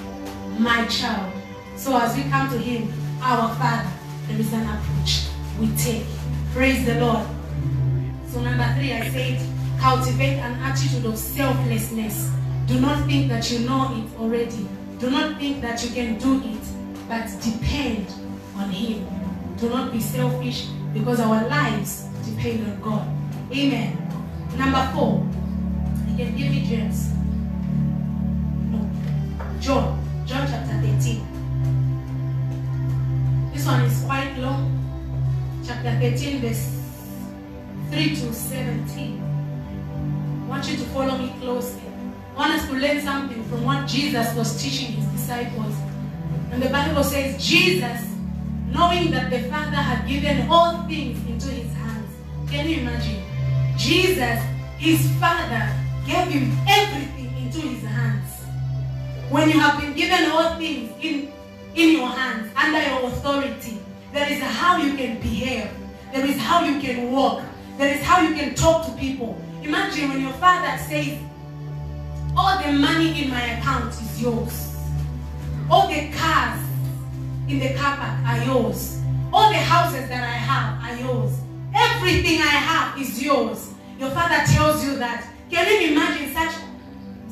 [0.62, 1.34] My child.
[1.76, 3.90] So as we come to Him, our Father,
[4.28, 5.26] there is an approach
[5.60, 6.06] we take.
[6.54, 7.26] Praise the Lord.
[8.28, 9.42] So number three, I said,
[9.80, 12.30] cultivate an attitude of selflessness.
[12.68, 14.68] Do not think that you know it already.
[15.00, 16.62] Do not think that you can do it,
[17.10, 18.06] but depend
[18.56, 19.08] on Him.
[19.58, 23.08] Do not be selfish because our lives depend on God.
[23.52, 23.98] Amen.
[24.60, 25.28] Number four,
[26.08, 27.12] you can give me James.
[28.70, 28.88] No.
[29.60, 30.11] John.
[30.32, 31.28] John chapter 13.
[33.54, 34.64] This one is quite long.
[35.68, 36.72] Chapter 13, verse
[37.92, 39.20] 3 to 17.
[40.46, 41.82] I want you to follow me closely.
[42.34, 45.76] I want us to learn something from what Jesus was teaching his disciples.
[46.52, 48.02] And the Bible says, Jesus,
[48.70, 52.10] knowing that the Father had given all things into his hands.
[52.50, 53.22] Can you imagine?
[53.78, 54.42] Jesus,
[54.78, 55.70] his Father,
[56.08, 58.41] gave him everything into his hands.
[59.32, 61.32] When you have been given all things in,
[61.74, 63.78] in your hands, under your authority,
[64.12, 65.72] there is how you can behave.
[66.12, 67.42] There is how you can walk.
[67.78, 69.42] There is how you can talk to people.
[69.64, 71.18] Imagine when your father says,
[72.36, 74.76] all the money in my account is yours.
[75.70, 76.60] All the cars
[77.48, 79.00] in the car park are yours.
[79.32, 81.40] All the houses that I have are yours.
[81.74, 83.74] Everything I have is yours.
[83.98, 85.26] Your father tells you that.
[85.50, 86.54] Can you imagine such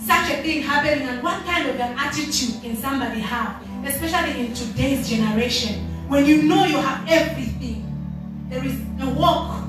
[0.09, 4.53] such a thing happening and what kind of an attitude can somebody have, especially in
[4.55, 7.85] today's generation, when you know you have everything.
[8.49, 9.61] There is a walk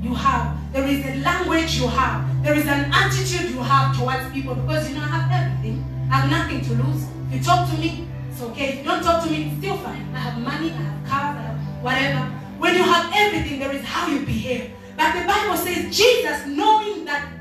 [0.00, 4.30] you have, there is a language you have, there is an attitude you have towards
[4.32, 5.84] people because you know I have everything.
[6.12, 7.02] I have nothing to lose.
[7.32, 8.68] If you talk to me, it's okay.
[8.68, 10.06] If you don't talk to me, it's still fine.
[10.14, 12.24] I have money, I have cars, I have whatever.
[12.58, 14.70] When you have everything, there is how you behave.
[14.96, 17.32] But the Bible says Jesus, knowing that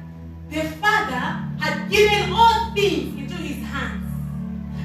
[0.49, 4.05] the Father had given all things into his hands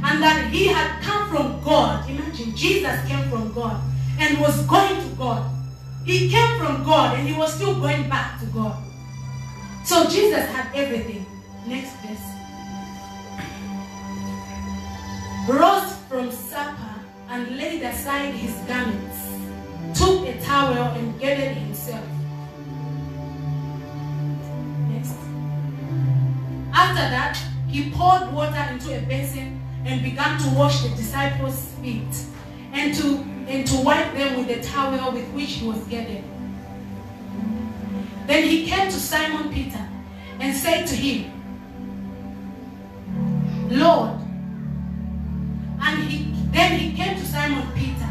[0.04, 2.08] and that he had come from God.
[2.08, 3.80] Imagine, Jesus came from God
[4.18, 5.50] and was going to God.
[6.04, 8.82] He came from God and he was still going back to God.
[9.84, 11.26] So Jesus had everything.
[11.66, 12.32] Next verse.
[15.48, 22.04] Rose from supper and laid aside his garments, took a towel and gathered himself.
[26.72, 32.24] After that, he poured water into a basin and began to wash the disciples' feet
[32.72, 36.24] and to and to wipe them with the towel with which he was gathered.
[38.26, 39.86] Then he came to Simon Peter
[40.38, 41.32] and said to him,
[43.68, 44.18] Lord,
[45.80, 48.08] and he then he came to Simon Peter,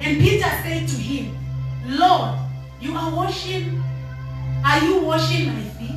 [0.00, 1.36] and Peter said to him,
[1.86, 2.38] Lord,
[2.80, 3.82] you are washing,
[4.64, 5.93] are you washing my feet?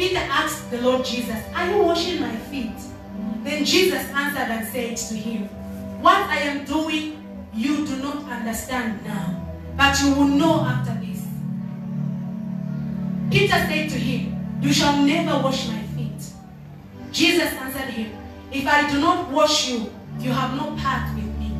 [0.00, 2.72] Peter asked the Lord Jesus, Are you washing my feet?
[3.44, 5.42] Then Jesus answered and said to him,
[6.00, 7.22] What I am doing,
[7.52, 9.46] you do not understand now,
[9.76, 11.26] but you will know after this.
[13.30, 16.22] Peter said to him, You shall never wash my feet.
[17.12, 18.10] Jesus answered him,
[18.50, 21.50] If I do not wash you, you have no part with me.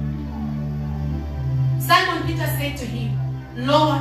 [1.79, 3.19] Simon Peter said to him,
[3.67, 4.01] Lord,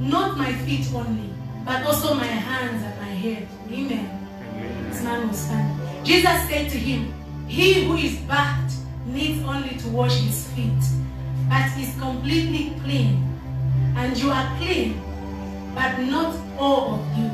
[0.00, 1.28] not my feet only,
[1.66, 3.46] but also my hands and my head.
[3.70, 4.88] Amen.
[4.88, 6.04] This man was standing.
[6.04, 7.12] Jesus said to him,
[7.48, 8.74] He who is bathed
[9.06, 10.82] needs only to wash his feet,
[11.48, 13.22] but is completely clean.
[13.96, 15.00] And you are clean,
[15.74, 17.30] but not all of you.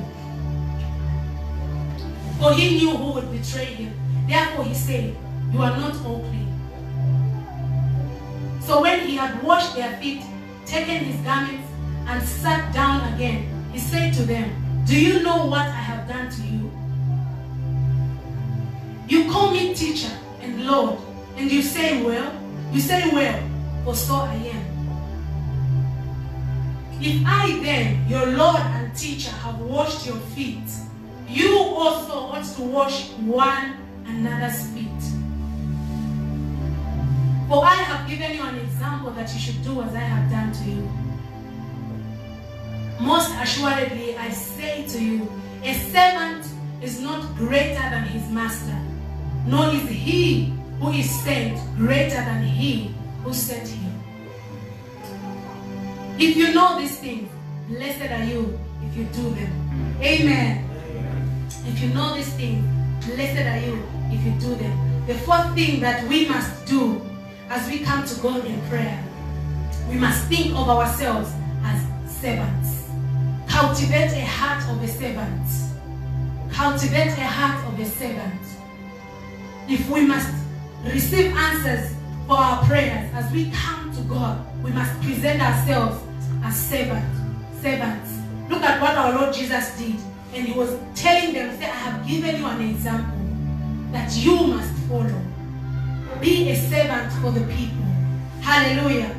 [2.40, 3.94] For he knew who would betray him.
[4.28, 5.16] Therefore he said,
[5.52, 6.48] You are not all clean.
[8.60, 10.22] So when he had washed their feet,
[10.66, 11.68] taken his garments,
[12.06, 14.50] and sat down again, he said to them,
[14.84, 16.70] Do you know what I have done to you?
[19.08, 20.10] You call me teacher
[20.40, 20.98] and Lord,
[21.36, 22.32] and you say, Well,
[22.72, 23.40] you say, Well,
[23.84, 24.72] for so I am.
[27.00, 30.70] If I then, your Lord and teacher, have washed your feet,
[31.28, 33.76] you also ought to wash one
[34.06, 35.02] another's feet.
[37.48, 40.52] For I have given you an example that you should do as I have done
[40.52, 40.88] to you.
[43.02, 45.28] Most assuredly, I say to you,
[45.64, 46.46] a servant
[46.80, 48.78] is not greater than his master,
[49.44, 52.94] nor is he who is sent greater than he
[53.24, 53.92] who sent him.
[56.16, 57.28] If you know these things,
[57.68, 59.98] blessed are you if you do them.
[60.00, 60.64] Amen.
[61.66, 62.64] If you know these things,
[63.04, 63.82] blessed are you
[64.12, 65.06] if you do them.
[65.08, 67.02] The fourth thing that we must do
[67.50, 69.02] as we come to God in prayer,
[69.88, 71.32] we must think of ourselves
[71.64, 72.81] as servants.
[73.62, 75.48] Cultivate a heart of a servant.
[76.50, 78.42] Cultivate a heart of a servant.
[79.68, 80.34] If we must
[80.82, 81.94] receive answers
[82.26, 86.02] for our prayers as we come to God, we must present ourselves
[86.42, 87.16] as servants.
[87.62, 88.10] Servants.
[88.50, 89.94] Look at what our Lord Jesus did.
[90.34, 93.16] And he was telling them, say, I have given you an example
[93.92, 95.22] that you must follow.
[96.20, 97.86] Be a servant for the people.
[98.40, 99.14] Hallelujah.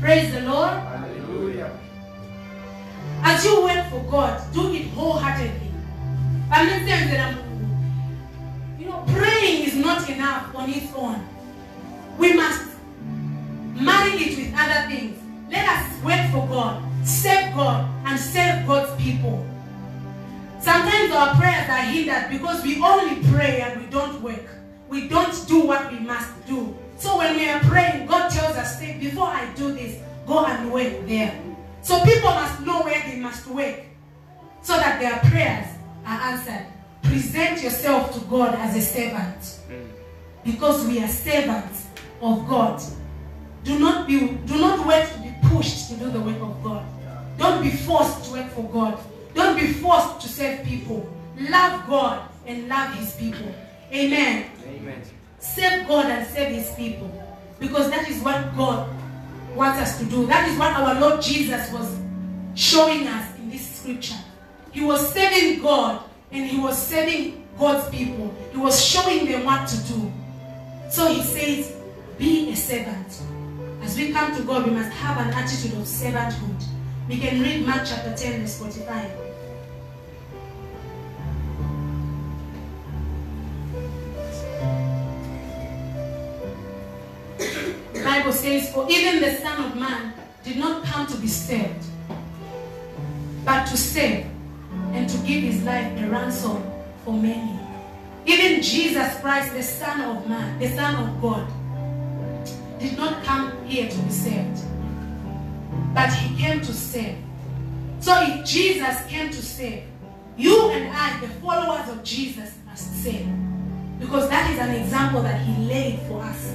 [0.00, 0.89] Praise the Lord.
[3.22, 5.70] As you work for God, do it wholeheartedly.
[8.78, 11.26] You know, praying is not enough on its own.
[12.18, 12.62] We must
[13.74, 15.18] marry it with other things.
[15.50, 19.46] Let us work for God, serve God, and serve God's people.
[20.60, 24.46] Sometimes our prayers are hindered because we only pray and we don't work.
[24.88, 26.76] We don't do what we must do.
[26.98, 31.06] So when we are praying, God tells us, before I do this, go and work
[31.06, 31.40] there.
[31.82, 33.80] So people must know where they must work
[34.62, 35.66] so that their prayers
[36.06, 36.66] are answered.
[37.02, 39.60] Present yourself to God as a servant
[40.44, 41.86] because we are servants
[42.20, 42.80] of God.
[43.64, 46.84] Do not be do not wait to be pushed to do the work of God.
[47.38, 48.98] Don't be forced to work for God.
[49.34, 51.08] Don't be forced to serve people.
[51.38, 53.54] Love God and love his people.
[53.92, 54.50] Amen.
[54.66, 55.02] Amen.
[55.38, 57.10] Serve God and serve his people.
[57.58, 58.88] Because that is what God
[59.54, 60.26] wants us to do.
[60.26, 61.98] That is what our Lord Jesus was
[62.54, 64.18] showing us in this scripture.
[64.72, 68.34] He was serving God and he was serving God's people.
[68.52, 70.12] He was showing them what to do.
[70.90, 71.76] So he says,
[72.18, 73.22] be a servant.
[73.82, 76.62] As we come to God, we must have an attitude of servanthood.
[77.08, 79.29] We can read Mark chapter 10, verse 45.
[88.30, 90.14] Bible says, For even the Son of Man
[90.44, 91.84] did not come to be saved,
[93.44, 94.24] but to save
[94.92, 96.62] and to give his life a ransom
[97.04, 97.58] for many.
[98.26, 101.44] Even Jesus Christ, the Son of Man, the Son of God,
[102.78, 104.60] did not come here to be saved,
[105.92, 107.16] but he came to save.
[107.98, 109.82] So if Jesus came to save,
[110.36, 113.26] you and I, the followers of Jesus, must save.
[113.98, 116.54] Because that is an example that he laid for us.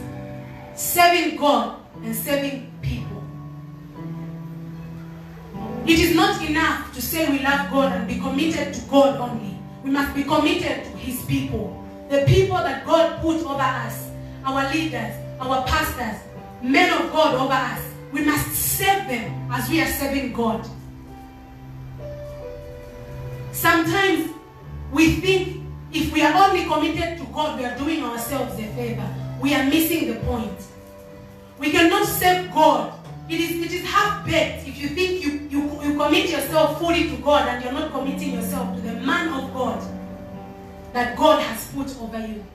[0.75, 3.23] Serving God and serving people.
[5.87, 9.57] It is not enough to say we love God and be committed to God only.
[9.83, 11.83] We must be committed to his people.
[12.09, 14.09] The people that God put over us,
[14.43, 16.21] our leaders, our pastors,
[16.61, 17.81] men of God over us.
[18.11, 20.67] We must serve them as we are serving God.
[23.51, 24.31] Sometimes
[24.91, 25.63] we think
[25.93, 29.24] if we are only committed to God, we are doing ourselves a favor.
[29.41, 30.57] We are missing the point.
[31.59, 32.93] We cannot serve God.
[33.29, 37.17] It is, it is half-baked if you think you, you, you commit yourself fully to
[37.17, 39.83] God and you're not committing yourself to the man of God
[40.93, 42.45] that God has put over you.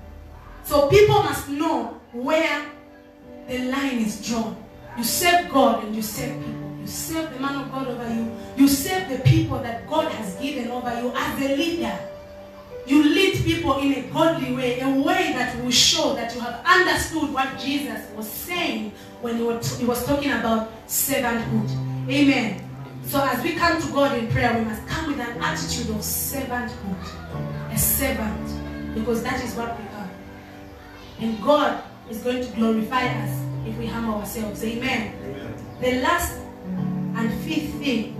[0.62, 2.66] So people must know where
[3.48, 4.56] the line is drawn.
[4.96, 6.76] You serve God and you serve people.
[6.80, 8.30] You serve the man of God over you.
[8.56, 11.98] You serve the people that God has given over you as a leader.
[12.90, 16.60] You lead people in a godly way, a way that will show that you have
[16.66, 21.70] understood what Jesus was saying when he was, he was talking about servanthood.
[22.10, 22.68] Amen.
[23.04, 25.98] So as we come to God in prayer, we must come with an attitude of
[25.98, 27.72] servanthood.
[27.72, 28.92] A servant.
[28.92, 30.10] Because that is what we are.
[31.20, 34.64] And God is going to glorify us if we humble ourselves.
[34.64, 35.14] Amen.
[35.80, 36.40] The last
[37.14, 38.16] and fifth thing,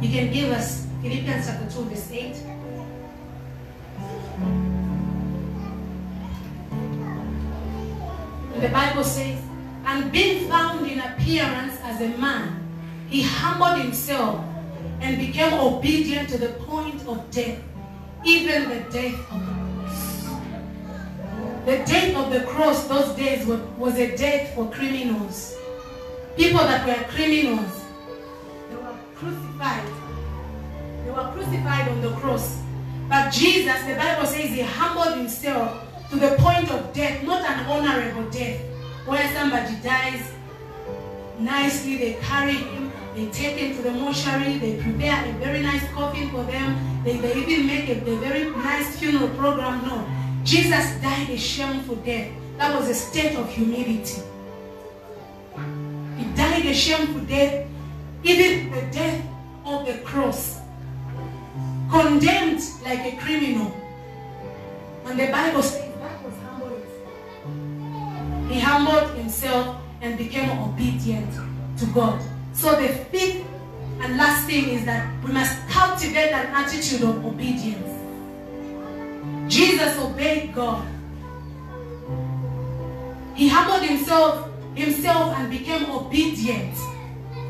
[0.00, 2.47] you can give us Philippians chapter 2, verse 8.
[8.60, 9.40] The Bible says,
[9.86, 12.68] and being found in appearance as a man,
[13.08, 14.44] he humbled himself
[15.00, 17.60] and became obedient to the point of death,
[18.24, 20.28] even the death of the cross.
[21.66, 25.56] The death of the cross those days was a death for criminals.
[26.36, 27.84] People that were criminals.
[28.70, 29.86] They were crucified.
[31.04, 32.60] They were crucified on the cross.
[33.08, 37.66] But Jesus, the Bible says, he humbled himself to the point of death, not an
[37.66, 38.60] honorable death,
[39.04, 40.32] where somebody dies
[41.38, 45.86] nicely, they carry him, they take him to the mortuary, they prepare a very nice
[45.92, 49.82] coffin for them, they, they even make a, a very nice funeral program.
[49.86, 50.06] No.
[50.44, 52.30] Jesus died a shameful death.
[52.56, 54.22] That was a state of humility.
[56.16, 57.66] He died a shameful death,
[58.24, 59.24] even the death
[59.64, 60.60] of the cross.
[61.90, 63.74] Condemned like a criminal.
[65.06, 65.87] And the Bible says.
[68.48, 71.32] He humbled himself and became obedient
[71.78, 72.20] to God.
[72.52, 73.44] So the fifth
[74.00, 77.94] and last thing is that we must cultivate an attitude of obedience.
[79.52, 80.86] Jesus obeyed God.
[83.34, 86.76] He humbled himself, himself and became obedient.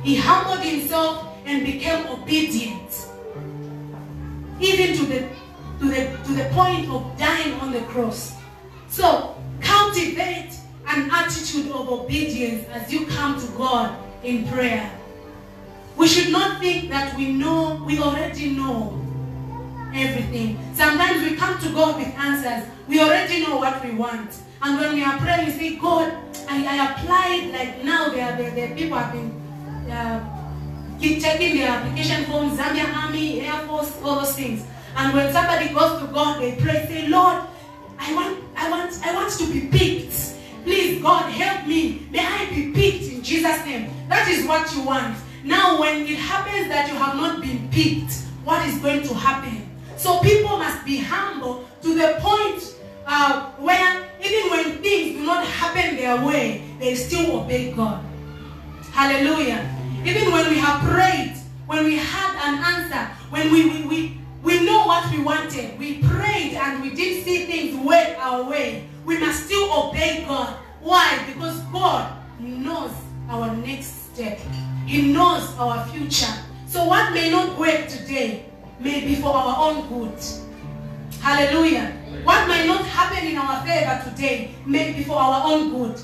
[0.02, 3.06] He humbled himself and became obedient.
[4.60, 5.28] Even to the
[5.78, 8.34] to the to the point of dying on the cross.
[8.88, 10.57] So cultivate
[10.88, 14.90] an attitude of obedience as you come to God in prayer.
[15.96, 18.98] We should not think that we know, we already know
[19.94, 20.58] everything.
[20.74, 22.68] Sometimes we come to God with answers.
[22.88, 24.38] We already know what we want.
[24.62, 26.12] And when we are praying, we say, God,
[26.48, 29.30] I, I applied, like now there, there, there people have been
[29.90, 30.38] uh,
[31.00, 34.64] keep checking their application forms, Zambia Army, Air Force, all those things.
[34.96, 37.42] And when somebody goes to God, they pray, say, Lord,
[37.98, 40.37] I want, I want, I want to be picked.
[40.68, 42.06] Please, God, help me.
[42.10, 43.90] May I be picked in Jesus' name.
[44.10, 45.16] That is what you want.
[45.42, 48.12] Now, when it happens that you have not been picked,
[48.44, 49.66] what is going to happen?
[49.96, 55.46] So people must be humble to the point uh, where even when things do not
[55.46, 58.04] happen their way, they still obey God.
[58.92, 59.74] Hallelujah.
[60.04, 61.34] Even when we have prayed,
[61.66, 66.02] when we had an answer, when we, we, we, we know what we wanted, we
[66.02, 70.54] prayed and we didn't see things work our way, we must still obey God.
[70.82, 71.24] Why?
[71.26, 72.92] Because God knows
[73.30, 74.38] our next step.
[74.84, 76.30] He knows our future.
[76.66, 78.44] So what may not work today
[78.78, 80.22] may be for our own good.
[81.22, 81.86] Hallelujah.
[82.22, 85.98] What might not happen in our favor today may be for our own good.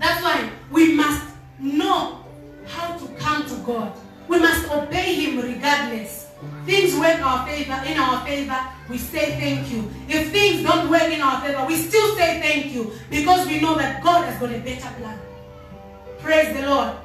[0.00, 1.26] That's why we must
[1.60, 2.24] know
[2.66, 3.92] how to come to God.
[4.28, 6.23] We must obey Him regardless.
[6.66, 9.90] Things work our favor in our favor, we say thank you.
[10.08, 13.76] If things don't work in our favor, we still say thank you because we know
[13.76, 15.18] that God has got a better plan.
[16.20, 16.96] Praise the Lord.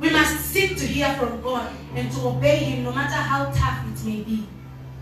[0.00, 3.84] We must seek to hear from God and to obey Him no matter how tough
[3.92, 4.46] it may be.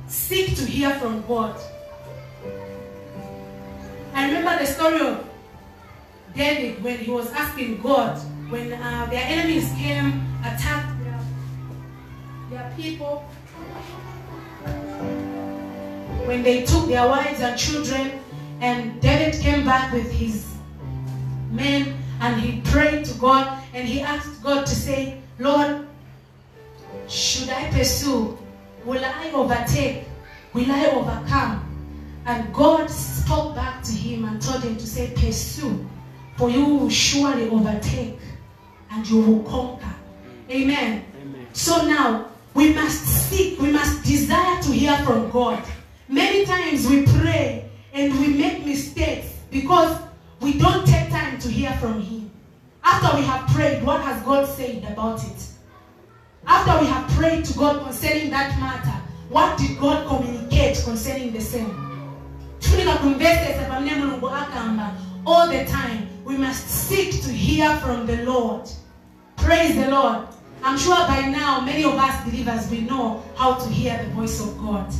[0.08, 1.60] Seek to hear from God.
[4.14, 5.24] I remember the story of
[6.34, 8.18] David when he was asking God
[8.50, 10.95] when uh, their enemies came, attacked
[12.50, 13.24] their, people,
[16.26, 18.12] when they took their wives and children,
[18.60, 20.46] and David came back with his
[21.50, 25.86] men and he prayed to God and he asked God to say, Lord,
[27.08, 28.38] should I pursue?
[28.84, 30.04] Will I overtake?
[30.54, 31.62] Will I overcome?
[32.24, 35.86] And God spoke back to him and told him to say, Pursue,
[36.36, 38.18] for you will surely overtake
[38.90, 39.94] and you will conquer.
[40.50, 41.04] Amen.
[41.20, 41.46] Amen.
[41.52, 45.62] So now we must seek, we must desire to hear from God.
[46.08, 50.00] Many times we pray and we make mistakes because
[50.40, 52.30] we don't take time to hear from Him.
[52.82, 55.46] After we have prayed, what has God said about it?
[56.46, 61.40] After we have prayed to God concerning that matter, what did God communicate concerning the
[61.40, 61.86] same?
[65.26, 66.08] all the time.
[66.24, 68.70] We must seek to hear from the Lord.
[69.36, 70.28] Praise the Lord.
[70.66, 74.40] I'm sure by now many of us believers we know how to hear the voice
[74.40, 74.92] of God.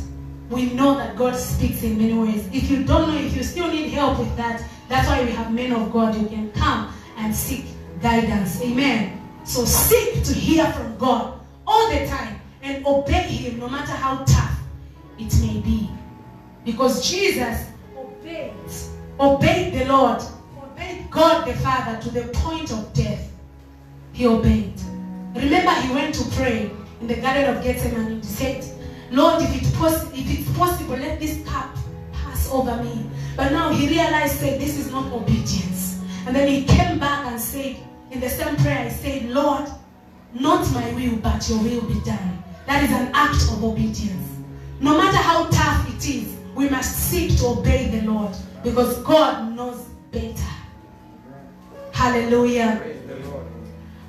[0.49, 2.47] We know that God speaks in many ways.
[2.53, 5.53] If you don't know, if you still need help with that, that's why we have
[5.53, 6.15] men of God.
[6.15, 7.65] You can come and seek
[8.01, 8.61] guidance.
[8.61, 9.21] Amen.
[9.43, 11.37] So seek to hear from God
[11.67, 14.57] all the time and obey Him no matter how tough
[15.19, 15.89] it may be.
[16.63, 18.53] Because Jesus obeyed,
[19.19, 20.21] obeyed the Lord,
[20.63, 23.29] obeyed God the Father to the point of death.
[24.13, 24.79] He obeyed.
[25.37, 28.17] Remember, he went to pray in the Garden of Gethsemane.
[28.17, 28.65] He said,
[29.11, 31.75] Lord, if, it if it's possible, let this cup
[32.11, 33.09] pass over me.
[33.35, 36.01] But now he realized, said, this is not obedience.
[36.25, 37.77] And then he came back and said,
[38.09, 39.69] in the same prayer, he said, Lord,
[40.33, 42.43] not my will, but your will be done.
[42.65, 44.29] That is an act of obedience.
[44.79, 49.55] No matter how tough it is, we must seek to obey the Lord because God
[49.55, 50.43] knows better.
[51.91, 52.96] Hallelujah.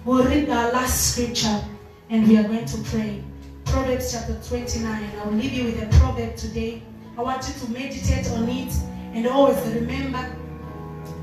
[0.08, 1.62] We'll read our last scripture
[2.08, 3.22] and we are going to pray.
[3.66, 4.86] Proverbs chapter 29.
[4.88, 6.82] I will leave you with a proverb today.
[7.18, 8.72] I want you to meditate on it
[9.12, 10.22] and always remember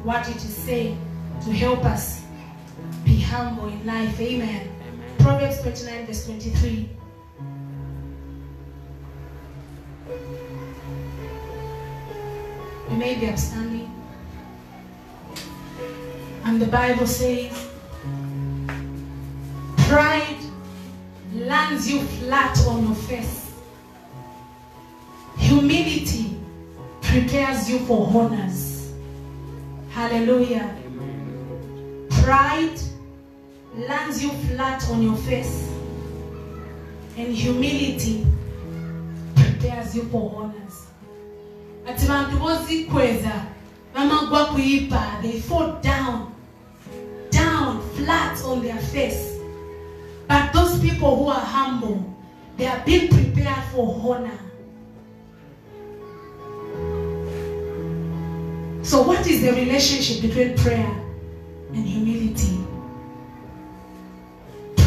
[0.03, 1.01] what it is saying
[1.45, 2.21] to help us
[3.03, 4.21] be humble in life.
[4.21, 4.69] Amen.
[5.17, 6.89] Proverbs 29, verse 23.
[12.91, 13.91] You may be upstanding.
[16.43, 17.64] And the Bible says,
[19.95, 20.35] Pride
[21.31, 23.49] lands you flat on your face.
[25.37, 26.37] Humility
[27.01, 28.91] prepares you for honors.
[29.91, 30.75] Hallelujah.
[32.09, 32.77] Pride
[33.87, 35.71] lands you flat on your face.
[37.15, 38.27] And humility
[39.33, 40.87] prepares you for honors.
[41.87, 42.05] Ati
[45.21, 46.35] they fall down
[47.29, 49.34] down flat on their face
[50.28, 52.15] but those people who are humble
[52.57, 54.39] they are being prepared for honor
[58.84, 60.91] so what is the relationship between prayer
[61.73, 62.57] and humility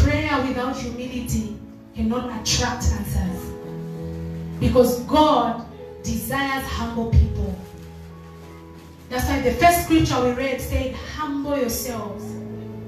[0.03, 1.57] prayer without humility
[1.95, 3.51] cannot attract answers
[4.59, 5.65] because god
[6.03, 7.55] desires humble people
[9.09, 12.23] that's why the first scripture we read said, Humble yourselves.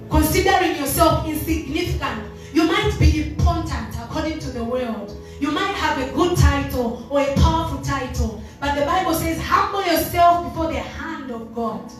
[0.10, 2.31] Considering yourself insignificant.
[2.54, 5.18] You might be important according to the world.
[5.40, 8.42] You might have a good title or a powerful title.
[8.60, 11.92] But the Bible says, Humble yourself before the hand of God.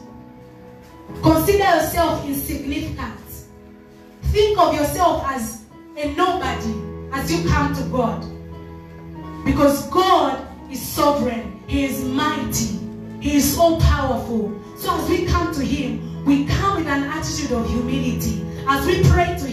[1.24, 3.20] Consider yourself insignificant.
[4.24, 5.64] Think of yourself as
[5.98, 6.74] a nobody
[7.14, 8.26] as you come to God.
[9.46, 12.80] Because God is sovereign, He is mighty.
[13.20, 14.60] He is all powerful.
[14.78, 18.46] So as we come to Him, we come with an attitude of humility.
[18.68, 19.51] As we pray to Him,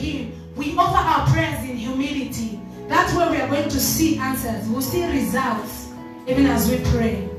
[0.58, 2.60] we offer our prayers in humility.
[2.88, 4.68] That's where we are going to see answers.
[4.68, 5.88] We'll see results
[6.26, 7.30] even as we pray.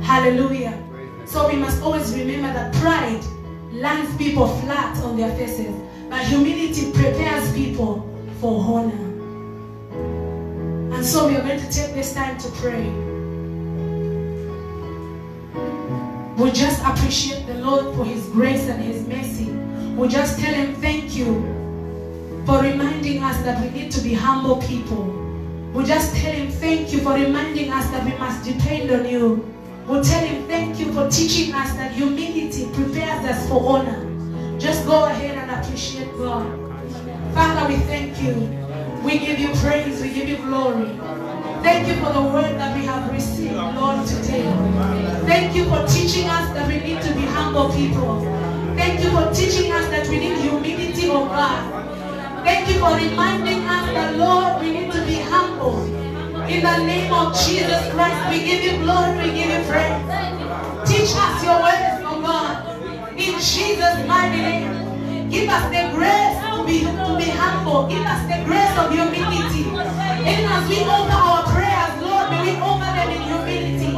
[0.00, 0.82] Hallelujah.
[1.26, 3.22] So we must always remember that pride
[3.72, 5.74] lands people flat on their faces,
[6.08, 8.08] but humility prepares people
[8.40, 9.10] for honor.
[10.94, 12.88] And so we are going to take this time to pray.
[16.38, 19.50] We'll just appreciate the Lord for His grace and His mercy.
[19.94, 21.61] We'll just tell Him thank you
[22.46, 25.04] for reminding us that we need to be humble people.
[25.72, 29.48] We just tell Him thank you for reminding us that we must depend on you.
[29.86, 34.08] We tell Him thank you for teaching us that humility prepares us for honor.
[34.58, 36.46] Just go ahead and appreciate God.
[37.34, 38.34] Father, we thank you.
[39.02, 40.02] We give you praise.
[40.02, 40.86] We give you glory.
[41.62, 44.44] Thank you for the word that we have received, Lord, today.
[45.26, 48.20] Thank you for teaching us that we need to be humble people.
[48.76, 51.81] Thank you for teaching us that we need humility, oh God.
[52.44, 55.82] Thank you for reminding us that, Lord, we need to be humble.
[56.50, 60.02] In the name of Jesus Christ, we give you glory, we give you praise.
[60.88, 62.66] Teach us your ways, oh God.
[63.16, 65.30] In Jesus' mighty name.
[65.30, 67.88] Give us the grace to be, to be humble.
[67.88, 69.64] Give us the grace of humility.
[70.28, 73.92] Even as we offer our prayers, Lord, may we offer them in humility.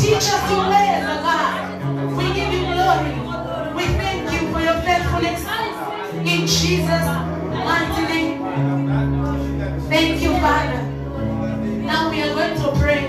[0.00, 2.16] Teach us your ways, oh God.
[2.16, 3.12] We give you glory.
[3.76, 5.44] We thank you for your faithfulness.
[6.24, 8.38] In Jesus' mighty.
[9.88, 10.82] Thank you, Father.
[11.82, 13.06] Now we are going to pray.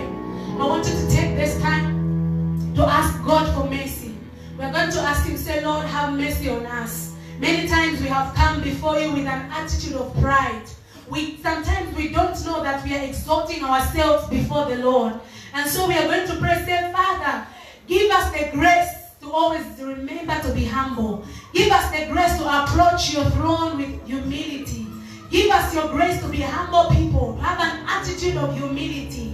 [0.60, 4.16] I want you to take this time to ask God for mercy.
[4.58, 7.16] We're going to ask Him, say, Lord, have mercy on us.
[7.40, 10.64] Many times we have come before you with an attitude of pride.
[11.10, 15.14] We sometimes we don't know that we are exalting ourselves before the Lord.
[15.54, 17.46] And so we are going to pray, say, Father,
[17.88, 21.26] give us the grace to always remember to be humble.
[21.54, 24.86] Give us the grace to approach your throne with humility.
[25.30, 29.34] Give us your grace to be humble people, have an attitude of humility.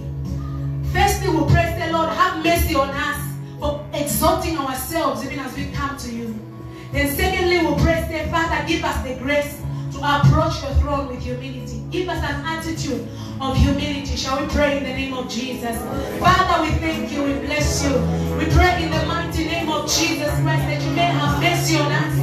[0.92, 3.20] Firstly, we praise the Lord, have mercy on us
[3.58, 6.34] for exalting ourselves even as we come to you.
[6.92, 9.59] Then, secondly, we praise the Father, give us the grace
[10.02, 11.82] approach your throne with humility.
[11.90, 13.06] Give us an attitude
[13.40, 14.16] of humility.
[14.16, 15.76] Shall we pray in the name of Jesus?
[16.18, 17.92] Father, we thank you, we bless you.
[18.36, 21.92] We pray in the mighty name of Jesus Christ that you may have mercy on
[21.92, 22.14] us.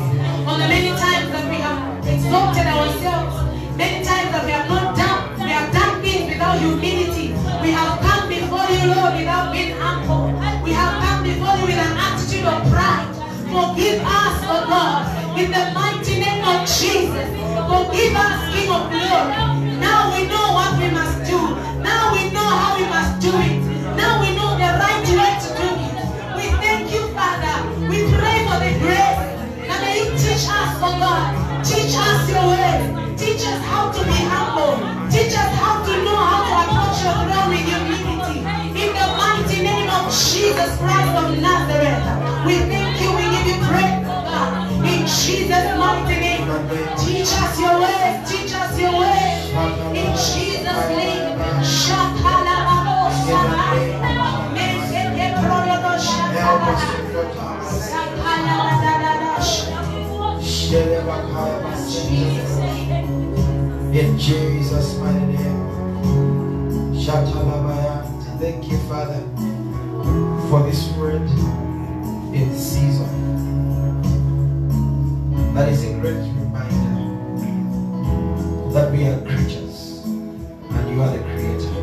[0.47, 4.95] On the many times that we have exalted ourselves, many times that we have not
[4.95, 7.33] done, we have done things without humility.
[7.61, 10.27] We have come before you, Lord, without being humble.
[10.63, 13.16] We have come before you with an attitude of pride.
[13.47, 17.27] Forgive us, oh God, in the mighty name of Jesus.
[17.71, 19.79] Forgive us, King of glory.
[19.79, 21.39] Now we know what we must do.
[21.79, 23.59] Now we know how we must do it.
[23.95, 25.95] Now we know the right way to do it.
[26.35, 27.55] We thank you, Father.
[27.87, 29.21] We pray for the grace.
[29.71, 31.31] And may you teach us, oh God.
[31.63, 33.15] Teach us your way.
[33.15, 34.75] Teach us how to be humble.
[35.09, 38.39] Teach us how to know how to approach your throne with humility.
[38.75, 42.03] In the mighty name of Jesus Christ of Nazareth.
[42.45, 42.59] We
[45.27, 46.47] Jesus' mighty name.
[46.95, 48.31] Teach us your ways.
[48.31, 49.51] Teach us your ways.
[49.91, 51.37] In Jesus' name.
[63.93, 65.59] In Jesus' mighty name.
[66.95, 68.05] Shatalabaya.
[68.39, 69.21] Thank you, Father,
[70.49, 71.21] for this word
[72.33, 73.56] in season.
[75.57, 76.97] That is a great reminder
[78.73, 81.73] that we are creatures and you are the creator.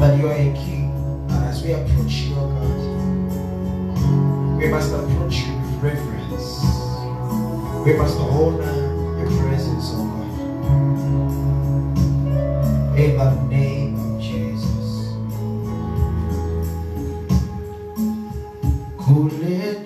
[0.00, 0.90] That you are a king.
[1.28, 2.78] And as we approach you, God,
[4.56, 6.64] we must approach you with reverence.
[7.84, 8.76] We must honor
[9.18, 10.30] your presence, oh God.
[12.98, 15.12] In the name of Jesus.
[18.96, 19.85] Kuleni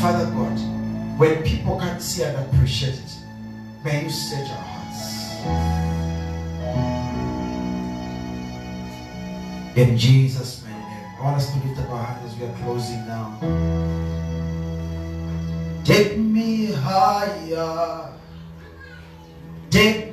[0.00, 0.58] Father God,
[1.18, 3.16] when people can't see and appreciate it,
[3.84, 5.36] may you search our hearts.
[9.76, 10.76] In Jesus' name.
[11.18, 13.38] I want us to lift up our hands as we are closing now.
[15.82, 18.12] Take me higher.
[19.70, 20.05] Take